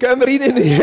Gehen 0.00 0.18
wir 0.18 0.26
rein 0.26 0.56
in 0.56 0.82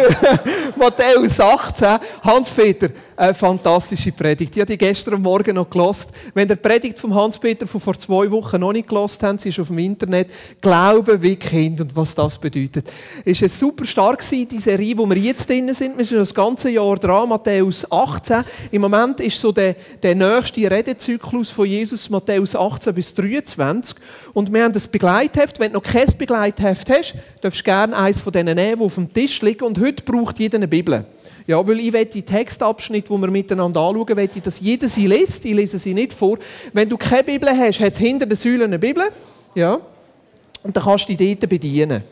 Matthäus 0.75 1.39
18. 1.39 1.97
Hans-Peter, 2.23 2.89
eine 3.17 3.33
fantastische 3.33 4.11
Predigt. 4.11 4.55
Ich 4.55 4.61
habe 4.61 4.71
die 4.71 4.77
gestern 4.77 5.21
Morgen 5.21 5.55
noch 5.55 5.69
gelost. 5.69 6.11
Wenn 6.35 6.47
ihr 6.47 6.55
die 6.55 6.61
Predigt 6.61 6.99
von 6.99 7.13
Hans-Peter 7.15 7.65
von 7.65 7.81
vor 7.81 7.97
zwei 7.97 8.29
Wochen 8.29 8.59
noch 8.59 8.71
nicht 8.71 8.87
gelost 8.87 9.23
habt, 9.23 9.41
sie 9.41 9.49
ist 9.49 9.59
auf 9.59 9.69
dem 9.69 9.79
Internet. 9.79 10.29
Glauben 10.61 11.19
wie 11.23 11.35
Kind 11.35 11.81
und 11.81 11.95
was 11.95 12.13
das 12.13 12.37
bedeutet. 12.37 12.87
Es 13.25 13.41
war 13.41 13.49
super 13.49 13.85
stark, 13.85 14.23
die 14.29 14.59
Serie, 14.59 14.95
wo 14.97 15.07
wir 15.07 15.17
jetzt 15.17 15.49
drin 15.49 15.73
sind. 15.73 15.97
Wir 15.97 16.05
sind 16.05 16.19
das 16.19 16.33
ganze 16.33 16.69
Jahr 16.69 16.95
dran, 16.97 17.29
Matthäus 17.29 17.91
18. 17.91 18.43
Im 18.69 18.81
Moment 18.81 19.19
ist 19.19 19.41
so 19.41 19.51
der, 19.51 19.75
der 20.03 20.13
nächste 20.13 20.69
Redezyklus 20.69 21.49
von 21.49 21.65
Jesus, 21.65 22.11
Matthäus 22.11 22.55
18 22.55 22.93
bis 22.93 23.15
23. 23.15 23.97
Und 24.33 24.53
wir 24.53 24.63
haben 24.63 24.73
das 24.73 24.87
Begleitheft. 24.87 25.59
Wenn 25.59 25.73
du 25.73 25.79
noch 25.79 25.83
kein 25.83 26.07
Begleitheft 26.19 26.91
hast, 26.91 27.15
darfst 27.41 27.61
du 27.61 27.63
gerne 27.63 27.97
eines 27.97 28.19
von 28.19 28.31
denen 28.31 28.55
nehmen, 28.55 28.79
die 28.79 28.85
auf 28.85 28.95
dem 28.95 29.11
Tisch 29.11 29.41
liegen. 29.41 29.63
Und 29.63 29.79
heute 29.79 30.03
braucht 30.03 30.37
jeder 30.37 30.57
eine 30.57 30.67
Bibel. 30.67 31.03
Ja, 31.47 31.65
weil 31.65 31.79
ich 31.79 31.93
will 31.93 32.05
die 32.05 32.23
Textabschnitte, 32.23 33.13
die 33.13 33.21
wir 33.21 33.31
miteinander 33.31 33.79
anschauen, 33.79 34.17
will 34.17 34.29
ich, 34.35 34.41
dass 34.43 34.59
jeder 34.59 34.89
sie 34.89 35.07
liest. 35.07 35.45
Ich 35.45 35.53
lese 35.53 35.79
sie 35.79 35.93
nicht 35.93 36.11
vor. 36.11 36.37
Wenn 36.73 36.89
du 36.89 36.97
keine 36.97 37.23
Bibel 37.23 37.49
hast, 37.49 37.79
hat 37.79 37.93
es 37.93 37.99
hinter 37.99 38.25
den 38.25 38.35
Säulen 38.35 38.63
eine 38.63 38.77
Bibel. 38.77 39.05
Ja. 39.55 39.79
Und 40.61 40.75
dann 40.75 40.83
kannst 40.83 41.07
du 41.07 41.15
dich 41.15 41.39
dort 41.39 41.49
bedienen. 41.49 42.03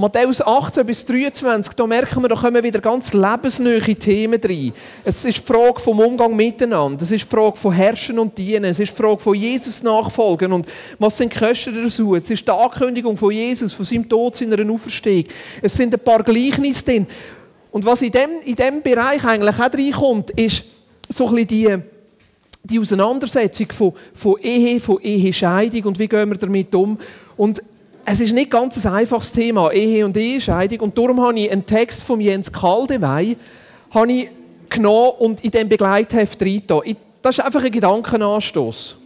Matthäus 0.00 0.40
18 0.40 0.86
bis 0.86 1.04
23, 1.06 1.74
da 1.74 1.84
merken 1.84 2.22
wir, 2.22 2.28
da 2.28 2.36
kommen 2.36 2.62
wieder 2.62 2.80
ganz 2.80 3.14
lebensnähe 3.14 3.80
Themen 3.80 4.40
rein. 4.40 4.72
Es 5.02 5.24
ist 5.24 5.38
die 5.38 5.42
Frage 5.42 5.80
vom 5.80 5.98
Umgang 5.98 6.36
miteinander, 6.36 7.02
es 7.02 7.10
ist 7.10 7.24
die 7.24 7.34
Frage 7.34 7.56
von 7.56 7.72
Herrschen 7.72 8.16
und 8.20 8.38
Dienen, 8.38 8.66
es 8.66 8.78
ist 8.78 8.92
die 8.92 9.02
Frage 9.02 9.18
von 9.18 9.34
Jesus 9.34 9.82
nachfolgen 9.82 10.52
und 10.52 10.68
was 11.00 11.16
sind 11.16 11.34
die 11.34 11.38
Kosten 11.40 11.82
dazu. 11.82 12.14
Es 12.14 12.30
ist 12.30 12.46
die 12.46 12.52
Ankündigung 12.52 13.16
von 13.16 13.32
Jesus, 13.32 13.72
von 13.72 13.84
seinem 13.84 14.08
Tod, 14.08 14.36
seiner 14.36 14.72
Auferstehung. 14.72 15.24
Es 15.62 15.74
sind 15.74 15.92
ein 15.92 15.98
paar 15.98 16.22
Gleichnisse 16.22 16.84
drin. 16.84 17.06
Und 17.70 17.84
was 17.84 18.02
in 18.02 18.12
dem, 18.12 18.30
in 18.44 18.56
dem 18.56 18.82
Bereich 18.82 19.24
eigentlich 19.24 19.54
auch 19.56 19.72
reinkommt, 19.72 20.30
ist 20.30 20.64
so 21.08 21.28
ein 21.28 21.34
bisschen 21.34 21.48
die, 21.48 21.76
die 22.64 22.78
Auseinandersetzung 22.78 23.72
von, 23.72 23.92
von 24.14 24.36
Ehe, 24.40 24.80
von 24.80 25.00
Ehescheidung 25.00 25.84
und 25.84 25.98
wie 25.98 26.08
gehen 26.08 26.28
wir 26.30 26.38
damit 26.38 26.74
um. 26.74 26.98
Und 27.36 27.62
es 28.04 28.20
ist 28.20 28.32
nicht 28.32 28.50
ganz 28.50 28.84
ein 28.84 28.92
einfaches 28.94 29.32
Thema, 29.32 29.70
Ehe 29.70 30.04
und 30.04 30.16
Ehescheidung. 30.16 30.80
Und 30.80 30.96
darum 30.96 31.20
habe 31.20 31.38
ich 31.38 31.50
einen 31.50 31.66
Text 31.66 32.02
von 32.02 32.20
Jens 32.20 32.50
Kaldewey 32.50 33.36
genommen 34.70 35.10
und 35.18 35.44
in 35.44 35.50
dem 35.50 35.68
Begleitheft 35.68 36.40
reingetan. 36.40 36.96
Das 37.20 37.38
ist 37.38 37.44
einfach 37.44 37.62
ein 37.62 37.72
Gedankenanstoß. 37.72 38.96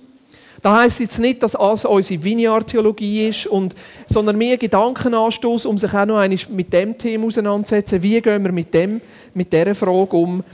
Da 0.62 0.82
heißt 0.82 1.00
jetzt 1.00 1.18
nicht, 1.18 1.42
dass 1.42 1.52
das 1.52 1.84
unsere 1.84 2.22
Vineyard-Theologie 2.22 3.28
ist, 3.28 3.48
und, 3.48 3.74
sondern 4.06 4.38
mehr 4.38 4.56
Gedankenanstoß, 4.56 5.66
um 5.66 5.76
sich 5.76 5.92
auch 5.92 6.06
noch 6.06 6.18
einmal 6.18 6.38
mit 6.50 6.72
dem 6.72 6.96
Thema 6.96 7.26
auseinanderzusetzen. 7.26 8.00
Wie 8.00 8.20
gehen 8.20 8.44
wir 8.44 8.52
mit 8.52 8.72
dem, 8.72 9.00
mit 9.34 9.52
dieser 9.52 9.74
Frage 9.74 10.16
um? 10.16 10.44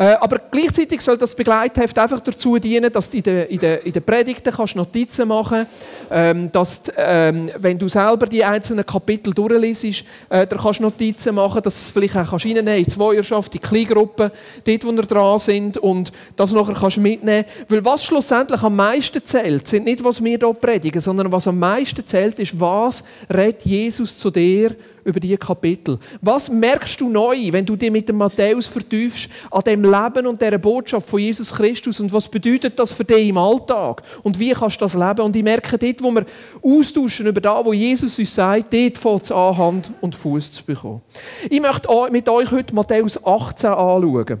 Äh, 0.00 0.14
aber 0.20 0.38
gleichzeitig 0.52 1.00
soll 1.00 1.18
das 1.18 1.34
Begleitheft 1.34 1.98
einfach 1.98 2.20
dazu 2.20 2.56
dienen, 2.56 2.92
dass 2.92 3.10
du 3.10 3.16
in 3.16 3.22
den, 3.24 3.46
in 3.48 3.58
den, 3.58 3.78
in 3.80 3.92
den 3.92 4.02
Predigten 4.04 4.52
kannst 4.52 4.76
Notizen 4.76 5.26
machen 5.26 5.66
kannst, 6.08 6.54
dass 6.54 6.82
du, 6.84 6.92
ähm, 6.96 7.50
wenn 7.58 7.76
du 7.76 7.88
selber 7.88 8.26
die 8.26 8.44
einzelnen 8.44 8.86
Kapitel 8.86 9.34
durchliest, 9.34 10.04
äh, 10.28 10.46
da 10.46 10.56
kannst 10.56 10.80
Notizen 10.80 11.34
machen, 11.34 11.60
dass 11.62 11.74
du 11.74 11.80
es 11.80 11.90
vielleicht 11.90 12.16
auch 12.16 12.32
reinnehmen 12.32 12.66
kannst 12.66 12.86
in 12.86 12.88
Zweierschaft, 12.88 13.54
in 13.56 13.60
Kleingruppen, 13.60 14.30
dort, 14.64 14.86
wo 14.86 14.92
wir 14.92 15.02
dran 15.02 15.38
sind 15.40 15.78
und 15.78 16.12
das 16.36 16.52
nachher 16.52 16.74
kannst 16.74 16.98
mitnehmen. 16.98 17.44
Weil 17.68 17.84
was 17.84 18.04
schlussendlich 18.04 18.62
am 18.62 18.76
meisten 18.76 19.24
zählt, 19.24 19.66
sind 19.66 19.84
nicht, 19.84 20.04
was 20.04 20.22
wir 20.22 20.38
hier 20.38 20.54
predigen, 20.54 21.00
sondern 21.00 21.32
was 21.32 21.48
am 21.48 21.58
meisten 21.58 22.06
zählt, 22.06 22.38
ist, 22.38 22.60
was 22.60 23.02
redet 23.28 23.64
Jesus 23.64 24.16
zu 24.16 24.30
dir 24.30 24.76
über 25.04 25.20
diese 25.20 25.38
Kapitel. 25.38 25.98
Was 26.20 26.50
merkst 26.50 27.00
du 27.00 27.08
neu, 27.08 27.52
wenn 27.52 27.64
du 27.64 27.76
dich 27.76 27.90
mit 27.90 28.08
dem 28.08 28.16
Matthäus 28.16 28.66
vertiefst, 28.66 29.28
an 29.50 29.62
dem 29.62 29.82
Leben 29.82 30.26
und 30.26 30.40
der 30.40 30.58
Botschaft 30.58 31.08
von 31.08 31.20
Jesus 31.20 31.52
Christus 31.52 32.00
und 32.00 32.12
was 32.12 32.28
bedeutet 32.28 32.78
das 32.78 32.92
für 32.92 33.04
dich 33.04 33.28
im 33.28 33.38
Alltag? 33.38 34.02
Und 34.22 34.38
wie 34.38 34.52
kannst 34.52 34.80
du 34.80 34.84
das 34.84 34.94
leben? 34.94 35.20
Und 35.20 35.36
ich 35.36 35.42
merke 35.42 35.78
dort, 35.78 36.02
wo 36.02 36.10
wir 36.10 36.26
austauschen 36.62 37.26
über 37.26 37.40
das, 37.40 37.64
wo 37.64 37.72
Jesus 37.72 38.18
uns 38.18 38.34
sagt, 38.34 38.72
dort 38.72 38.98
fällt 38.98 39.22
es 39.22 39.32
an, 39.32 39.56
Hand 39.56 39.90
und 40.00 40.14
Fuß 40.14 40.52
zu 40.52 40.64
bekommen. 40.64 41.02
Ich 41.48 41.60
möchte 41.60 41.88
mit 42.10 42.28
euch 42.28 42.50
heute 42.50 42.74
Matthäus 42.74 43.24
18 43.24 43.70
anschauen. 43.70 44.40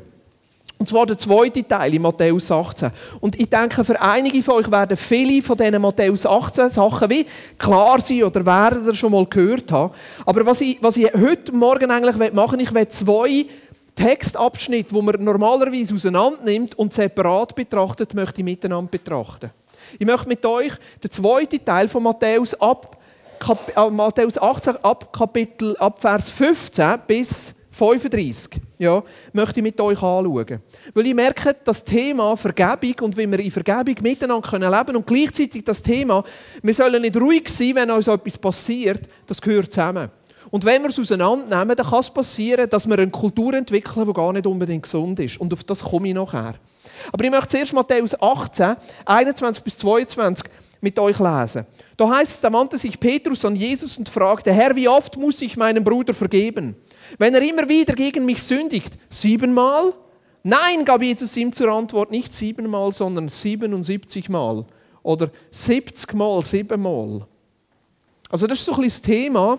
Und 0.78 0.88
zwar 0.88 1.06
der 1.06 1.18
zweite 1.18 1.66
Teil 1.66 1.94
in 1.94 2.02
Matthäus 2.02 2.50
18. 2.52 2.90
Und 3.20 3.38
ich 3.38 3.48
denke, 3.50 3.84
für 3.84 4.00
einige 4.00 4.42
von 4.44 4.54
euch 4.54 4.70
werden 4.70 4.96
viele 4.96 5.42
von 5.42 5.56
diesen 5.56 5.82
Matthäus 5.82 6.24
18 6.24 6.70
Sachen 6.70 7.10
wie 7.10 7.26
klar 7.58 8.00
sein 8.00 8.22
oder 8.22 8.46
werden 8.46 8.86
ihr 8.86 8.94
schon 8.94 9.10
mal 9.10 9.26
gehört 9.26 9.72
haben. 9.72 9.92
Aber 10.24 10.46
was 10.46 10.60
ich, 10.60 10.78
was 10.80 10.96
ich 10.96 11.12
heute 11.12 11.52
Morgen 11.52 11.90
eigentlich 11.90 12.32
machen 12.32 12.58
will, 12.58 12.64
ich 12.64 12.74
will 12.74 12.88
zwei 12.88 13.46
Textabschnitte, 13.96 14.94
die 14.94 15.02
man 15.02 15.16
normalerweise 15.24 15.94
auseinander 15.94 16.38
nimmt 16.44 16.78
und 16.78 16.94
separat 16.94 17.56
betrachtet, 17.56 18.14
möchte 18.14 18.40
ich 18.40 18.44
miteinander 18.44 18.88
betrachten. 18.88 19.50
Ich 19.98 20.06
möchte 20.06 20.28
mit 20.28 20.46
euch 20.46 20.72
den 21.02 21.10
zweiten 21.10 21.64
Teil 21.64 21.88
von 21.88 22.04
Matthäus 22.04 22.54
ab 22.60 22.96
Kap 23.40 23.76
äh, 23.76 23.90
Matthäus 23.90 24.36
18 24.38 24.76
ab 24.82 25.12
Kapitel 25.12 25.76
ab 25.78 26.00
Vers 26.00 26.30
15 26.30 27.00
bis 27.06 27.57
35, 27.78 28.60
ja, 28.78 29.02
möchte 29.32 29.60
ich 29.60 29.62
mit 29.62 29.80
euch 29.80 30.02
anschauen. 30.02 30.60
Weil 30.94 31.06
ich 31.06 31.14
merke, 31.14 31.54
das 31.64 31.84
Thema 31.84 32.36
Vergebung 32.36 33.06
und 33.06 33.16
wie 33.16 33.30
wir 33.30 33.38
in 33.38 33.52
Vergebung 33.52 33.94
miteinander 34.02 34.50
leben 34.50 34.86
können 34.86 34.96
und 34.96 35.06
gleichzeitig 35.06 35.62
das 35.62 35.80
Thema, 35.80 36.24
wir 36.60 36.74
sollen 36.74 37.00
nicht 37.00 37.16
ruhig 37.16 37.48
sein, 37.48 37.76
wenn 37.76 37.90
uns 37.92 38.08
etwas 38.08 38.36
passiert, 38.36 39.02
das 39.26 39.40
gehört 39.40 39.72
zusammen. 39.72 40.10
Und 40.50 40.64
wenn 40.64 40.82
wir 40.82 40.88
es 40.88 40.98
auseinandernehmen, 40.98 41.76
dann 41.76 41.86
kann 41.86 42.00
es 42.00 42.10
passieren, 42.10 42.68
dass 42.68 42.88
wir 42.88 42.98
eine 42.98 43.10
Kultur 43.10 43.54
entwickeln, 43.54 44.06
die 44.06 44.12
gar 44.12 44.32
nicht 44.32 44.46
unbedingt 44.46 44.82
gesund 44.82 45.20
ist. 45.20 45.38
Und 45.38 45.52
auf 45.52 45.62
das 45.62 45.84
komme 45.84 46.08
ich 46.08 46.14
nachher. 46.14 46.54
Aber 47.12 47.24
ich 47.24 47.30
möchte 47.30 47.48
zuerst 47.48 47.74
Matthäus 47.74 48.20
18, 48.20 48.74
21 49.04 49.62
bis 49.62 49.78
22 49.78 50.50
mit 50.80 50.98
euch 50.98 51.18
lesen. 51.18 51.66
Da 51.96 52.08
heißt 52.08 52.32
es, 52.32 52.40
da 52.40 52.52
wandte 52.52 52.78
sich 52.78 52.98
Petrus 52.98 53.44
an 53.44 53.56
Jesus 53.56 53.98
und 53.98 54.08
fragte, 54.08 54.52
Herr, 54.52 54.74
wie 54.74 54.88
oft 54.88 55.16
muss 55.16 55.42
ich 55.42 55.56
meinem 55.56 55.84
Bruder 55.84 56.14
vergeben? 56.14 56.76
Wenn 57.16 57.34
er 57.34 57.42
immer 57.42 57.68
wieder 57.68 57.94
gegen 57.94 58.24
mich 58.26 58.42
sündigt, 58.42 58.98
siebenmal? 59.08 59.92
Nein, 60.42 60.84
gab 60.84 61.02
Jesus 61.02 61.36
ihm 61.36 61.52
zur 61.52 61.70
Antwort, 61.70 62.10
nicht 62.10 62.34
siebenmal, 62.34 62.92
sondern 62.92 63.28
77 63.28 64.28
Mal. 64.28 64.64
Oder 65.02 65.30
70 65.50 66.14
Mal, 66.14 66.42
siebenmal. 66.42 67.26
Also 68.30 68.46
das 68.46 68.58
ist 68.58 68.64
so 68.66 68.72
ein 68.72 68.82
bisschen 68.82 68.90
das 68.90 69.02
Thema 69.02 69.58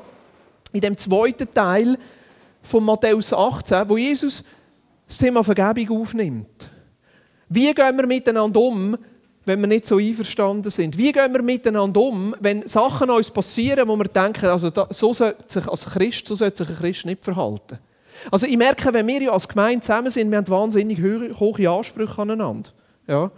in 0.71 0.81
dem 0.81 0.97
zweiten 0.97 1.51
Teil 1.51 1.97
von 2.61 2.83
Matthäus 2.83 3.33
18, 3.33 3.89
wo 3.89 3.97
Jesus 3.97 4.43
das 5.07 5.17
Thema 5.17 5.43
Vergebung 5.43 6.01
aufnimmt. 6.01 6.69
Wie 7.49 7.73
gehen 7.73 7.97
wir 7.97 8.05
miteinander 8.05 8.59
um, 8.59 8.95
wenn 9.49 9.59
wir 9.61 9.67
nicht 9.67 9.87
so 9.87 9.97
einverstanden 9.97 10.69
sind? 10.69 10.97
Wie 10.97 11.11
gehen 11.11 11.33
wir 11.33 11.41
miteinander 11.41 11.99
um, 11.99 12.35
wenn 12.39 12.67
Sachen 12.67 13.09
uns 13.09 13.31
passieren, 13.31 13.87
wo 13.87 13.95
wir 13.95 14.05
denken, 14.05 14.45
also 14.45 14.69
da, 14.69 14.87
so 14.91 15.11
sollte 15.13 15.43
sich 15.47 15.67
als 15.67 15.87
Christ, 15.87 16.27
so 16.27 16.35
sollte 16.35 16.63
sich 16.63 16.69
ein 16.69 16.75
Christ 16.75 17.05
nicht 17.05 17.25
verhalten? 17.25 17.79
Also 18.31 18.45
ich 18.45 18.57
merke, 18.57 18.93
wenn 18.93 19.07
wir 19.07 19.21
ja 19.23 19.31
als 19.31 19.47
Gemeinde 19.47 19.81
zusammen 19.81 20.11
sind, 20.11 20.29
wir 20.29 20.37
haben 20.37 20.47
wahnsinnig 20.47 20.99
hohe 21.01 21.69
Ansprüche 21.69 22.21
aneinander. 22.21 22.69
Ja. 23.07 23.31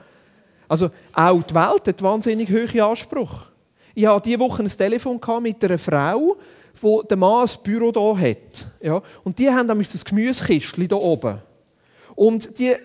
Also 0.68 0.90
auch 1.14 1.44
die 1.44 1.56
Welt 1.56 1.88
hat 1.88 2.02
wahnsinnig 2.02 2.50
hohe 2.50 2.84
Ansprüche. 2.84 3.48
Ich 3.96 4.06
hatte 4.06 4.30
diese 4.30 4.40
Woche 4.40 4.64
ein 4.64 4.70
Telefon 4.70 5.20
mit 5.42 5.64
einer 5.64 5.78
Frau, 5.78 6.36
wo 6.82 7.02
der 7.04 7.18
Mann 7.18 7.48
ein 7.48 7.64
Büro 7.64 8.18
hier 8.18 8.30
hat. 8.30 8.68
Ja. 8.82 9.02
Und 9.24 9.40
die 9.40 9.50
haben 9.50 9.68
nämlich 9.68 9.92
das 9.92 10.04
Gemüsekistchen 10.04 10.88
hier 10.88 11.02
oben. 11.02 11.40
Und 12.16 12.60
die 12.60 12.76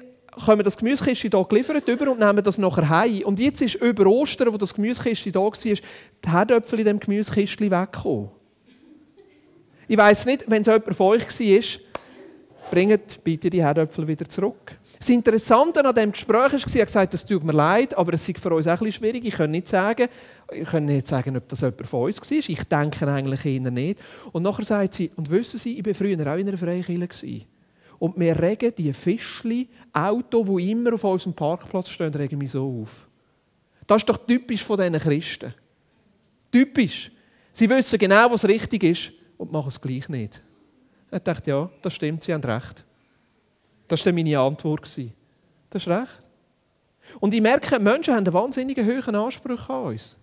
kommen 0.45 0.63
das 0.63 0.77
Gemüsekistchen 0.77 1.31
hier 1.31 1.45
geliefert 1.45 1.89
über 1.89 2.11
und 2.11 2.21
nehmen 2.21 2.43
das 2.43 2.59
nachher 2.59 2.89
heim. 2.89 3.23
Und 3.25 3.39
jetzt 3.39 3.63
ist 3.63 3.77
über 3.77 4.07
Ostern, 4.07 4.53
wo 4.53 4.57
das 4.57 4.75
Gemüsekistchen 4.75 5.33
da 5.33 5.41
war, 5.41 5.53
die 5.53 5.81
Herdöpfel 6.27 6.81
in 6.81 6.85
dem 6.85 7.01
Gemüsekistchen 7.01 7.71
weggekommen. 7.71 8.31
Ich 9.89 9.97
weiss 9.97 10.27
nicht, 10.27 10.45
wenn 10.49 10.63
es 10.63 10.67
jemand 10.67 10.95
von 10.95 11.07
euch 11.07 11.23
war, 11.23 11.81
bringt 12.71 13.23
bitte 13.23 13.49
die 13.49 13.63
Herdöpfel 13.63 14.09
wieder 14.09 14.29
zurück. 14.29 14.77
Das 14.99 15.09
Interessante 15.09 15.85
an 15.85 15.95
diesem 15.95 16.13
Gespräch 16.13 16.53
war, 16.53 16.75
er 16.75 16.81
hat 16.81 16.87
gesagt, 16.87 17.15
es 17.15 17.25
tut 17.25 17.45
mir 17.45 17.53
leid, 17.53 17.97
aber 17.97 18.15
es 18.15 18.29
ist 18.29 18.41
für 18.41 18.53
uns 18.53 18.67
auch 18.67 18.79
schwierig. 18.91 19.25
Ich 19.25 19.35
kann 19.35 19.51
nicht 19.51 19.69
sagen, 19.69 20.09
ich 20.53 20.69
kann 20.69 20.87
nicht 20.87 21.07
sagen, 21.07 21.37
ob 21.37 21.49
das 21.49 21.61
jemand 21.61 21.87
von 21.87 22.05
uns 22.05 22.21
war. 22.21 22.39
Ich 22.39 22.65
denke 22.65 23.07
eigentlich 23.07 23.45
eher 23.47 23.71
nicht. 23.71 24.01
Und 24.33 24.43
nachher 24.43 24.65
sagt 24.65 24.95
sie, 24.95 25.11
und 25.17 25.31
wissen 25.31 25.59
Sie, 25.59 25.79
ich 25.79 25.87
war 25.87 25.95
früher 25.95 26.21
auch 26.21 26.39
in 26.39 26.49
einer 26.49 26.59
Freikirche. 26.59 27.47
Und 27.99 28.19
wir 28.19 28.39
regen 28.41 28.73
die 28.77 28.93
Fischli, 28.93 29.69
Auto, 29.93 30.45
die 30.45 30.71
immer 30.71 30.95
auf 30.95 31.05
unserem 31.05 31.35
Parkplatz 31.35 31.89
stehen, 31.89 32.13
regen 32.15 32.39
mich 32.39 32.51
so 32.51 32.83
auf. 32.83 33.09
Das 33.87 34.03
ist 34.03 34.09
doch 34.09 34.19
typisch 34.19 34.63
von 34.63 34.77
diesen 34.77 34.99
Christen. 34.99 35.55
Typisch. 36.51 37.11
Sie 37.53 37.69
wissen 37.71 37.99
genau, 37.99 38.31
was 38.31 38.45
richtig 38.45 38.83
ist 38.83 39.13
und 39.39 39.53
machen 39.53 39.69
es 39.69 39.81
gleich 39.81 40.09
nicht. 40.09 40.43
Ich 41.11 41.19
dachte, 41.21 41.51
ja, 41.51 41.71
das 41.81 41.95
stimmt, 41.95 42.23
Sie 42.23 42.35
haben 42.35 42.45
recht. 42.45 42.85
Das 43.89 44.05
war 44.05 44.13
meine 44.13 44.39
Antwort. 44.39 44.83
Das 44.83 44.99
ist 45.83 45.89
recht. 45.89 46.21
Und 47.21 47.33
ich 47.33 47.41
merke, 47.41 47.79
Menschen 47.79 48.15
haben 48.15 48.25
einen 48.25 48.35
wahnsinnig 48.35 48.77
hohen 48.79 49.15
Anspruch 49.15 49.69
an 49.71 49.85
uns. 49.85 50.17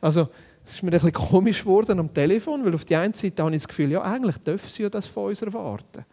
Also, 0.00 0.28
es 0.64 0.74
ist 0.74 0.82
mir 0.82 0.90
ein 0.90 0.92
bisschen 0.92 1.12
komisch 1.12 1.60
geworden 1.60 1.98
am 1.98 2.12
Telefon, 2.12 2.64
weil 2.64 2.74
auf 2.74 2.84
die 2.84 2.96
einen 2.96 3.14
Seite 3.14 3.42
habe 3.42 3.54
ich 3.54 3.62
das 3.62 3.68
Gefühl, 3.68 3.92
ja, 3.92 4.02
eigentlich 4.02 4.36
dürfen 4.38 4.68
sie 4.68 4.82
ja 4.82 4.90
das 4.90 5.06
von 5.06 5.28
uns 5.28 5.40
erwarten. 5.40 6.04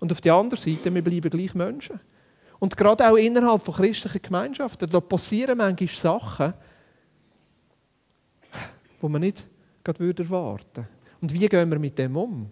Und 0.00 0.10
auf 0.10 0.20
der 0.20 0.34
anderen 0.34 0.60
Seite, 0.60 0.92
wir 0.92 1.02
bleiben 1.02 1.30
gleich 1.30 1.54
Menschen. 1.54 2.00
Und 2.58 2.76
gerade 2.76 3.08
auch 3.08 3.16
innerhalb 3.16 3.62
von 3.62 3.74
christlichen 3.74 4.20
Gemeinschaften, 4.20 4.88
da 4.90 5.00
passieren 5.00 5.58
manchmal 5.58 5.88
Sachen, 5.88 6.54
die 9.00 9.08
man 9.08 9.20
nicht 9.20 9.48
gerade 9.84 10.04
erwarten 10.04 10.76
würde. 10.76 10.88
Und 11.22 11.32
wie 11.32 11.48
gehen 11.48 11.70
wir 11.70 11.78
mit 11.78 11.98
dem 11.98 12.16
um? 12.16 12.50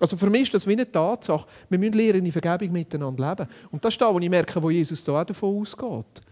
Also 0.00 0.16
für 0.16 0.30
mich 0.30 0.42
ist 0.42 0.54
das 0.54 0.66
wie 0.66 0.72
eine 0.72 0.90
Tatsache. 0.90 1.46
Wir 1.68 1.78
müssen 1.78 1.94
lernen, 1.94 2.24
in 2.24 2.32
Vergebung 2.32 2.72
miteinander 2.72 3.28
leben. 3.30 3.50
Und 3.70 3.84
das 3.84 3.94
ist 3.94 4.00
das, 4.00 4.14
was 4.14 4.22
ich 4.22 4.30
merke, 4.30 4.62
wo 4.62 4.70
Jesus 4.70 5.02
da 5.02 5.20
auch 5.20 5.24
davon 5.24 5.60
ausgeht. 5.60 6.22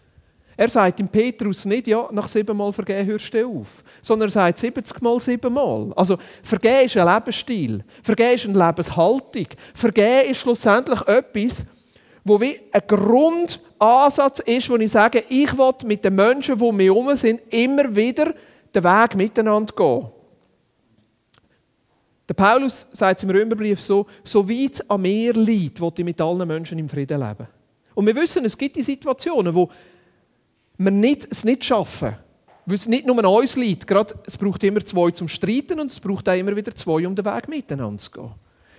Er 0.57 0.69
sagt 0.69 1.01
im 1.01 1.09
Petrus 1.09 1.67
nicht, 1.67 1.87
ja, 1.87 2.09
nach 2.13 2.29
siebenmal 2.29 2.73
vergehen 2.73 3.07
hörst 3.07 3.33
du 3.35 3.61
auf. 3.61 3.85
Sondern 4.01 4.29
er 4.29 4.33
sagt 4.33 4.59
70 4.59 5.03
Mal 5.03 5.21
siebenmal. 5.21 5.93
Also, 5.95 6.17
vergehen 6.43 6.87
ist 6.87 6.97
ein 6.97 7.07
Lebensstil. 7.07 7.85
Vergehen 8.03 8.35
ist 8.35 8.47
eine 8.47 8.67
Lebenshaltung. 8.67 9.47
Vergehen 9.75 10.31
ist 10.31 10.39
schlussendlich 10.39 11.03
etwas, 11.03 11.67
wo 12.25 12.41
wie 12.41 12.59
ein 12.73 12.83
Grundansatz 12.87 14.41
ist, 14.41 14.71
wo 14.71 14.77
ich 14.77 14.91
sage, 14.91 15.25
ich 15.29 15.57
will 15.57 15.75
mit 15.85 16.05
den 16.05 16.15
Menschen, 16.15 16.59
die 16.59 16.91
um 16.91 17.17
sind, 17.17 17.41
immer 17.51 17.95
wieder 17.95 18.33
den 18.75 18.85
Weg 18.85 19.15
miteinander 19.15 19.75
gehen. 19.77 20.09
Der 22.29 22.35
Paulus 22.35 22.89
sagt 22.93 23.23
im 23.23 23.31
Römerbrief 23.31 23.81
so, 23.81 24.07
so 24.25 24.49
weit 24.49 24.83
an 24.91 25.03
mir 25.03 25.33
liegt, 25.35 25.81
will 25.81 25.93
ich 25.97 26.05
mit 26.05 26.21
allen 26.21 26.49
Menschen 26.49 26.79
im 26.79 26.89
Frieden 26.89 27.21
leben. 27.21 27.47
Und 27.95 28.07
wir 28.07 28.15
wissen, 28.17 28.45
es 28.45 28.59
gibt 28.59 28.77
die 28.77 28.83
Situationen, 28.83 29.55
wo 29.55 29.71
wir 30.79 30.91
nicht, 30.91 31.27
es 31.31 31.45
nicht 31.45 31.65
schaffen. 31.65 32.17
Weil 32.67 32.75
es 32.75 32.89
nicht 32.89 33.07
nur 33.07 33.19
an 33.19 33.27
uns 33.27 33.57
liegt. 33.57 33.87
Gerade, 33.87 34.15
es 34.27 34.37
braucht 34.37 34.63
immer 34.65 34.85
zwei 34.85 35.11
zum 35.13 35.29
Streiten 35.29 35.79
und 35.79 35.91
es 35.91 36.01
braucht 36.01 36.29
auch 36.29 36.35
immer 36.35 36.55
wieder 36.57 36.75
zwei, 36.75 37.07
um 37.07 37.15
den 37.15 37.25
Weg 37.25 37.49
miteinander 37.49 37.99
zu 37.99 38.11
gehen. 38.11 38.31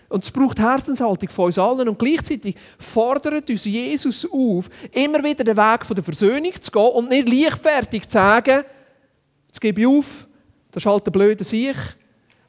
Und 0.09 0.23
es 0.23 0.31
braucht 0.31 0.59
Herzenshaltung 0.59 1.29
von 1.29 1.45
uns 1.45 1.57
allen. 1.57 1.89
Und 1.89 1.99
gleichzeitig 1.99 2.55
fordert 2.77 3.49
uns 3.49 3.65
Jesus 3.65 4.27
auf, 4.31 4.69
immer 4.91 5.23
wieder 5.23 5.43
den 5.43 5.57
Weg 5.57 5.87
der 5.87 6.03
Versöhnung 6.03 6.53
zu 6.59 6.71
gehen 6.71 6.91
und 6.93 7.09
nicht 7.09 7.29
leichtfertig 7.29 8.07
zu 8.07 8.13
sagen, 8.13 8.63
jetzt 9.47 9.61
gebe 9.61 9.81
ich 9.81 9.87
auf, 9.87 10.27
das 10.71 10.83
ist 10.83 10.89
halt 10.89 11.07
ein 11.07 11.11
blöder 11.11 11.43
Sieg. 11.43 11.75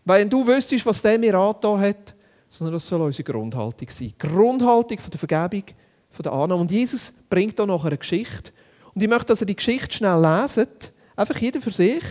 Weil 0.04 0.28
du 0.28 0.46
wüsstest, 0.46 0.86
was 0.86 1.02
der 1.02 1.18
mir 1.18 1.34
angetan 1.34 1.80
hat, 1.80 2.14
sondern 2.48 2.74
das 2.74 2.86
soll 2.86 3.00
unsere 3.02 3.30
Grundhaltung 3.30 3.90
sein. 3.90 4.14
Grundhaltung 4.18 4.98
von 4.98 5.10
der 5.10 5.18
Vergebung, 5.18 5.64
von 6.08 6.22
der 6.22 6.32
Annahme. 6.32 6.62
Und 6.62 6.70
Jesus 6.70 7.12
bringt 7.28 7.58
da 7.58 7.66
noch 7.66 7.84
eine 7.84 7.98
Geschichte. 7.98 8.52
Und 8.98 9.02
ich 9.04 9.08
möchte, 9.08 9.26
dass 9.26 9.40
ihr 9.40 9.46
die 9.46 9.54
Geschichte 9.54 9.94
schnell 9.94 10.20
leset. 10.20 10.92
Einfach 11.14 11.38
jeder 11.38 11.60
für 11.60 11.70
sich. 11.70 12.02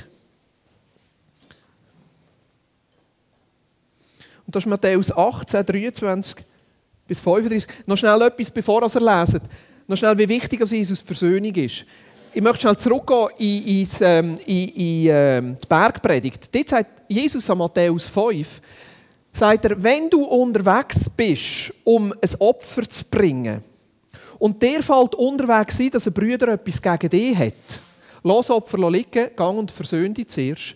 Und 4.45 4.55
das 4.55 4.63
ist 4.63 4.69
Matthäus 4.69 5.11
18, 5.11 5.65
23 5.65 6.45
bis 7.05 7.19
35. 7.19 7.69
Noch 7.87 7.97
schnell 7.97 8.21
etwas, 8.21 8.49
bevor 8.49 8.83
ihr 8.83 9.01
leset. 9.01 9.41
Noch 9.85 9.97
schnell, 9.97 10.17
wie 10.17 10.29
wichtig 10.29 10.65
Jesus 10.65 11.01
Versöhnung 11.01 11.53
ist. 11.55 11.85
Ich 12.31 12.41
möchte 12.41 12.61
schnell 12.61 12.77
zurückgehen 12.77 13.31
in, 13.37 13.67
in, 13.67 13.87
ähm, 13.99 14.37
in, 14.45 14.69
in 14.69 15.07
ähm, 15.09 15.57
die 15.61 15.67
Bergpredigt. 15.67 16.55
Dort 16.55 16.69
sagt 16.69 17.01
Jesus 17.09 17.49
an 17.49 17.57
Matthäus 17.57 18.07
5, 18.07 18.61
sagt 19.33 19.65
er, 19.65 19.83
wenn 19.83 20.09
du 20.09 20.23
unterwegs 20.23 21.09
bist, 21.09 21.73
um 21.83 22.13
ein 22.13 22.39
Opfer 22.39 22.89
zu 22.89 23.03
bringen, 23.11 23.61
und 24.39 24.61
der 24.61 24.83
fällt 24.83 25.15
unterwegs 25.15 25.77
sein, 25.77 25.89
dass 25.89 26.07
ein 26.07 26.13
Brüder 26.13 26.49
etwas 26.49 26.81
gegen 26.81 27.09
dich 27.09 27.37
hat, 27.37 27.81
lass 28.23 28.49
Opfer 28.49 28.89
liegen, 28.89 29.29
gang 29.35 29.57
und 29.57 29.71
versöhn 29.71 30.13
dich 30.13 30.27
zuerst. 30.27 30.75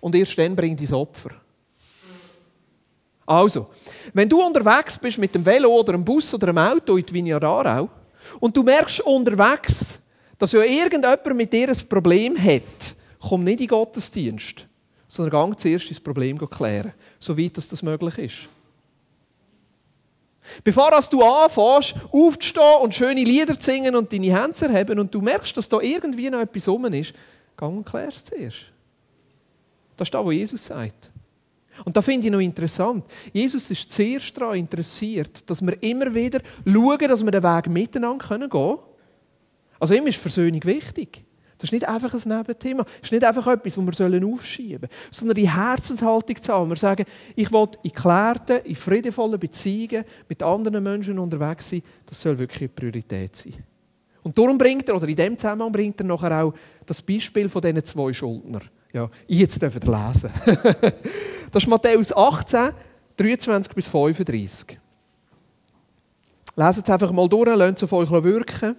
Und 0.00 0.14
erst 0.14 0.38
dann 0.38 0.54
bring 0.54 0.76
dein 0.76 0.92
Opfer. 0.94 1.30
Also, 3.26 3.68
wenn 4.14 4.28
du 4.28 4.42
unterwegs 4.42 4.96
bist 4.96 5.18
mit 5.18 5.34
dem 5.34 5.44
Velo 5.44 5.68
oder 5.68 5.92
einem 5.92 6.04
Bus 6.04 6.32
oder 6.32 6.48
einem 6.48 6.58
Auto 6.58 6.96
in 6.96 7.04
die 7.04 7.34
Aarau 7.34 7.88
und 8.40 8.56
du 8.56 8.62
merkst 8.62 9.00
unterwegs, 9.02 10.02
dass 10.38 10.52
ja 10.52 10.62
irgendjemand 10.62 11.36
mit 11.36 11.52
dir 11.52 11.68
ein 11.68 11.88
Problem 11.88 12.42
hat, 12.42 12.94
komm 13.20 13.44
nicht 13.44 13.60
in 13.60 13.66
den 13.66 13.68
Gottesdienst, 13.68 14.66
sondern 15.08 15.32
gang 15.32 15.60
zuerst 15.60 15.90
das 15.90 16.00
Problem 16.00 16.38
klären, 16.38 16.94
soweit 17.18 17.56
das 17.56 17.82
möglich 17.82 18.18
ist. 18.18 18.48
Bevor 20.64 20.90
du 20.90 21.22
anfängst, 21.22 21.94
aufzustehen 22.12 22.80
und 22.82 22.94
schöne 22.94 23.24
Lieder 23.24 23.58
zu 23.58 23.70
singen 23.70 23.96
und 23.96 24.12
deine 24.12 24.40
Hände 24.40 24.52
zu 24.52 24.66
erheben 24.66 24.98
und 24.98 25.14
du 25.14 25.20
merkst, 25.20 25.56
dass 25.56 25.68
da 25.68 25.80
irgendwie 25.80 26.30
noch 26.30 26.40
etwas 26.40 26.68
rum 26.68 26.86
ist, 26.86 27.14
gang 27.56 27.76
und 27.76 27.84
klär 27.86 28.08
es 28.08 28.24
zuerst. 28.24 28.66
Das 29.96 30.06
ist 30.06 30.14
das, 30.14 30.24
was 30.24 30.34
Jesus 30.34 30.64
sagt. 30.64 31.10
Und 31.84 31.96
da 31.96 32.02
finde 32.02 32.26
ich 32.26 32.32
noch 32.32 32.40
interessant. 32.40 33.04
Jesus 33.32 33.70
ist 33.70 33.90
zuerst 33.90 34.36
daran 34.36 34.56
interessiert, 34.56 35.48
dass 35.48 35.62
wir 35.62 35.80
immer 35.82 36.12
wieder 36.14 36.40
schauen, 36.64 37.08
dass 37.08 37.24
wir 37.24 37.30
den 37.30 37.42
Weg 37.42 37.68
miteinander 37.68 38.26
gehen 38.26 38.48
können. 38.48 38.78
Also 39.78 39.94
ihm 39.94 40.06
ist 40.06 40.20
Versöhnung 40.20 40.62
wichtig. 40.64 41.24
Das 41.58 41.68
ist 41.68 41.72
nicht 41.72 41.88
einfach 41.88 42.14
ein 42.14 42.36
Nebenthema. 42.38 42.84
Das 42.84 42.94
ist 43.02 43.12
nicht 43.12 43.24
einfach 43.24 43.46
etwas, 43.48 43.74
das 43.74 43.98
wir 43.98 44.26
aufschieben 44.26 44.88
sollen, 44.88 45.10
sondern 45.10 45.34
die 45.34 45.50
Herzenshaltung 45.50 46.40
zu 46.40 46.52
haben. 46.52 46.70
Wir 46.70 46.76
sagen, 46.76 47.04
ich 47.34 47.52
will 47.52 47.66
in 47.82 47.90
geklärten, 47.90 48.58
in 48.64 48.76
friedevollen 48.76 49.40
Beziehungen 49.40 50.04
mit 50.28 50.42
anderen 50.42 50.82
Menschen 50.82 51.18
unterwegs 51.18 51.70
sein. 51.70 51.82
Das 52.06 52.20
soll 52.20 52.38
wirklich 52.38 52.62
eine 52.62 52.68
Priorität 52.68 53.34
sein. 53.34 53.54
Und 54.22 54.38
darum 54.38 54.56
bringt 54.56 54.88
er, 54.88 54.96
oder 54.96 55.08
in 55.08 55.16
dem 55.16 55.36
Zusammenhang 55.36 55.72
bringt 55.72 56.00
er 56.00 56.06
nachher 56.06 56.44
auch 56.44 56.54
das 56.86 57.02
Beispiel 57.02 57.48
von 57.48 57.62
diesen 57.62 57.84
zwei 57.84 58.12
Schuldner. 58.12 58.60
Ja, 58.92 59.10
ich 59.26 59.38
jetzt 59.38 59.60
dürfen 59.60 59.80
lesen. 59.82 60.30
das 61.50 61.62
ist 61.62 61.68
Matthäus 61.68 62.16
18, 62.16 62.70
23 63.16 63.74
bis 63.74 63.88
35. 63.88 64.78
Lesen 66.56 66.82
es 66.84 66.90
einfach 66.90 67.12
mal 67.12 67.28
durch, 67.28 67.48
lasst 67.54 67.82
es 67.82 67.82
auf 67.84 67.92
euch 67.92 68.10
wirken. 68.10 68.76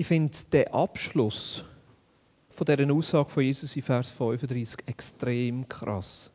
Ich 0.00 0.06
finde 0.06 0.30
den 0.52 0.68
Abschluss 0.68 1.64
von 2.50 2.64
dieser 2.64 2.90
Aussage 2.92 3.28
von 3.28 3.42
Jesus 3.42 3.74
in 3.74 3.82
Vers 3.82 4.10
35 4.10 4.86
extrem 4.86 5.68
krass. 5.68 6.30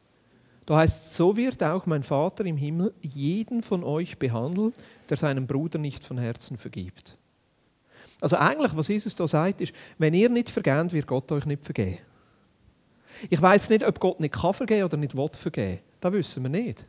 Da 0.65 0.75
heißt 0.77 1.15
so 1.15 1.37
wird 1.37 1.63
auch 1.63 1.85
mein 1.85 2.03
Vater 2.03 2.45
im 2.45 2.57
Himmel 2.57 2.93
jeden 3.01 3.63
von 3.63 3.85
euch 3.85 4.19
behandeln, 4.19 4.73
der 5.09 5.15
seinem 5.15 5.47
Bruder 5.47 5.79
nicht 5.79 6.03
von 6.03 6.17
Herzen 6.17 6.57
vergibt. 6.57 7.17
Also 8.19 8.35
eigentlich, 8.35 8.75
was 8.75 8.89
Jesus 8.89 9.15
da 9.15 9.27
sagt, 9.29 9.61
ist, 9.61 9.73
wenn 9.97 10.13
ihr 10.13 10.27
nicht 10.27 10.49
vergeht, 10.49 10.91
wird 10.91 11.07
Gott 11.07 11.31
euch 11.31 11.45
nicht 11.45 11.63
vergeben. 11.63 11.99
Ich 13.29 13.41
weiß 13.41 13.69
nicht, 13.69 13.87
ob 13.87 13.97
Gott 14.01 14.19
nicht 14.19 14.33
kann 14.33 14.53
vergeben 14.53 14.83
oder 14.83 14.97
nicht 14.97 15.15
will 15.15 15.29
vergeben. 15.31 15.79
Das 16.01 16.11
wissen 16.11 16.43
wir 16.43 16.49
nicht. 16.49 16.85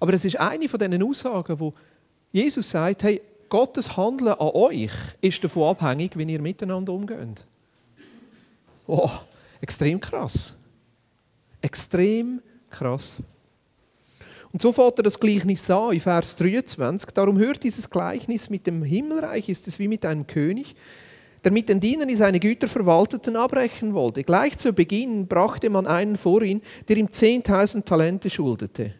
Aber 0.00 0.12
es 0.12 0.24
ist 0.24 0.40
eine 0.40 0.68
von 0.68 0.80
diesen 0.80 1.00
Aussagen, 1.04 1.60
wo 1.60 1.74
Jesus 2.32 2.68
sagt, 2.68 3.04
hey, 3.04 3.22
Gottes 3.48 3.96
Handeln 3.96 4.32
an 4.32 4.50
euch 4.54 4.92
ist 5.20 5.42
davon 5.42 5.70
abhängig, 5.70 6.16
wie 6.16 6.24
ihr 6.24 6.40
miteinander 6.40 6.92
umgeht. 6.92 7.44
Oh, 8.86 9.10
extrem 9.60 10.00
krass. 10.00 10.54
Extrem 11.60 12.40
krass. 12.70 13.14
Und 14.52 14.62
so 14.62 14.72
fährt 14.72 14.98
er 14.98 15.02
das 15.02 15.20
Gleichnis 15.20 15.68
an, 15.70 15.92
in 15.92 16.00
Vers 16.00 16.36
23. 16.36 17.10
Darum 17.10 17.38
hört 17.38 17.62
dieses 17.62 17.90
Gleichnis 17.90 18.48
mit 18.48 18.66
dem 18.66 18.82
Himmelreich, 18.82 19.48
ist 19.48 19.68
es 19.68 19.78
wie 19.78 19.88
mit 19.88 20.06
einem 20.06 20.26
König, 20.26 20.74
der 21.44 21.52
mit 21.52 21.68
den 21.68 21.80
Dienern 21.80 22.14
seine 22.16 22.40
Güter 22.40 22.66
verwalteten 22.66 23.36
abbrechen 23.36 23.92
wollte. 23.94 24.24
Gleich 24.24 24.56
zu 24.58 24.72
Beginn 24.72 25.26
brachte 25.26 25.68
man 25.68 25.86
einen 25.86 26.16
vor 26.16 26.42
ihn, 26.42 26.62
der 26.88 26.96
ihm 26.96 27.06
10.000 27.06 27.84
Talente 27.84 28.30
schuldete. 28.30 28.94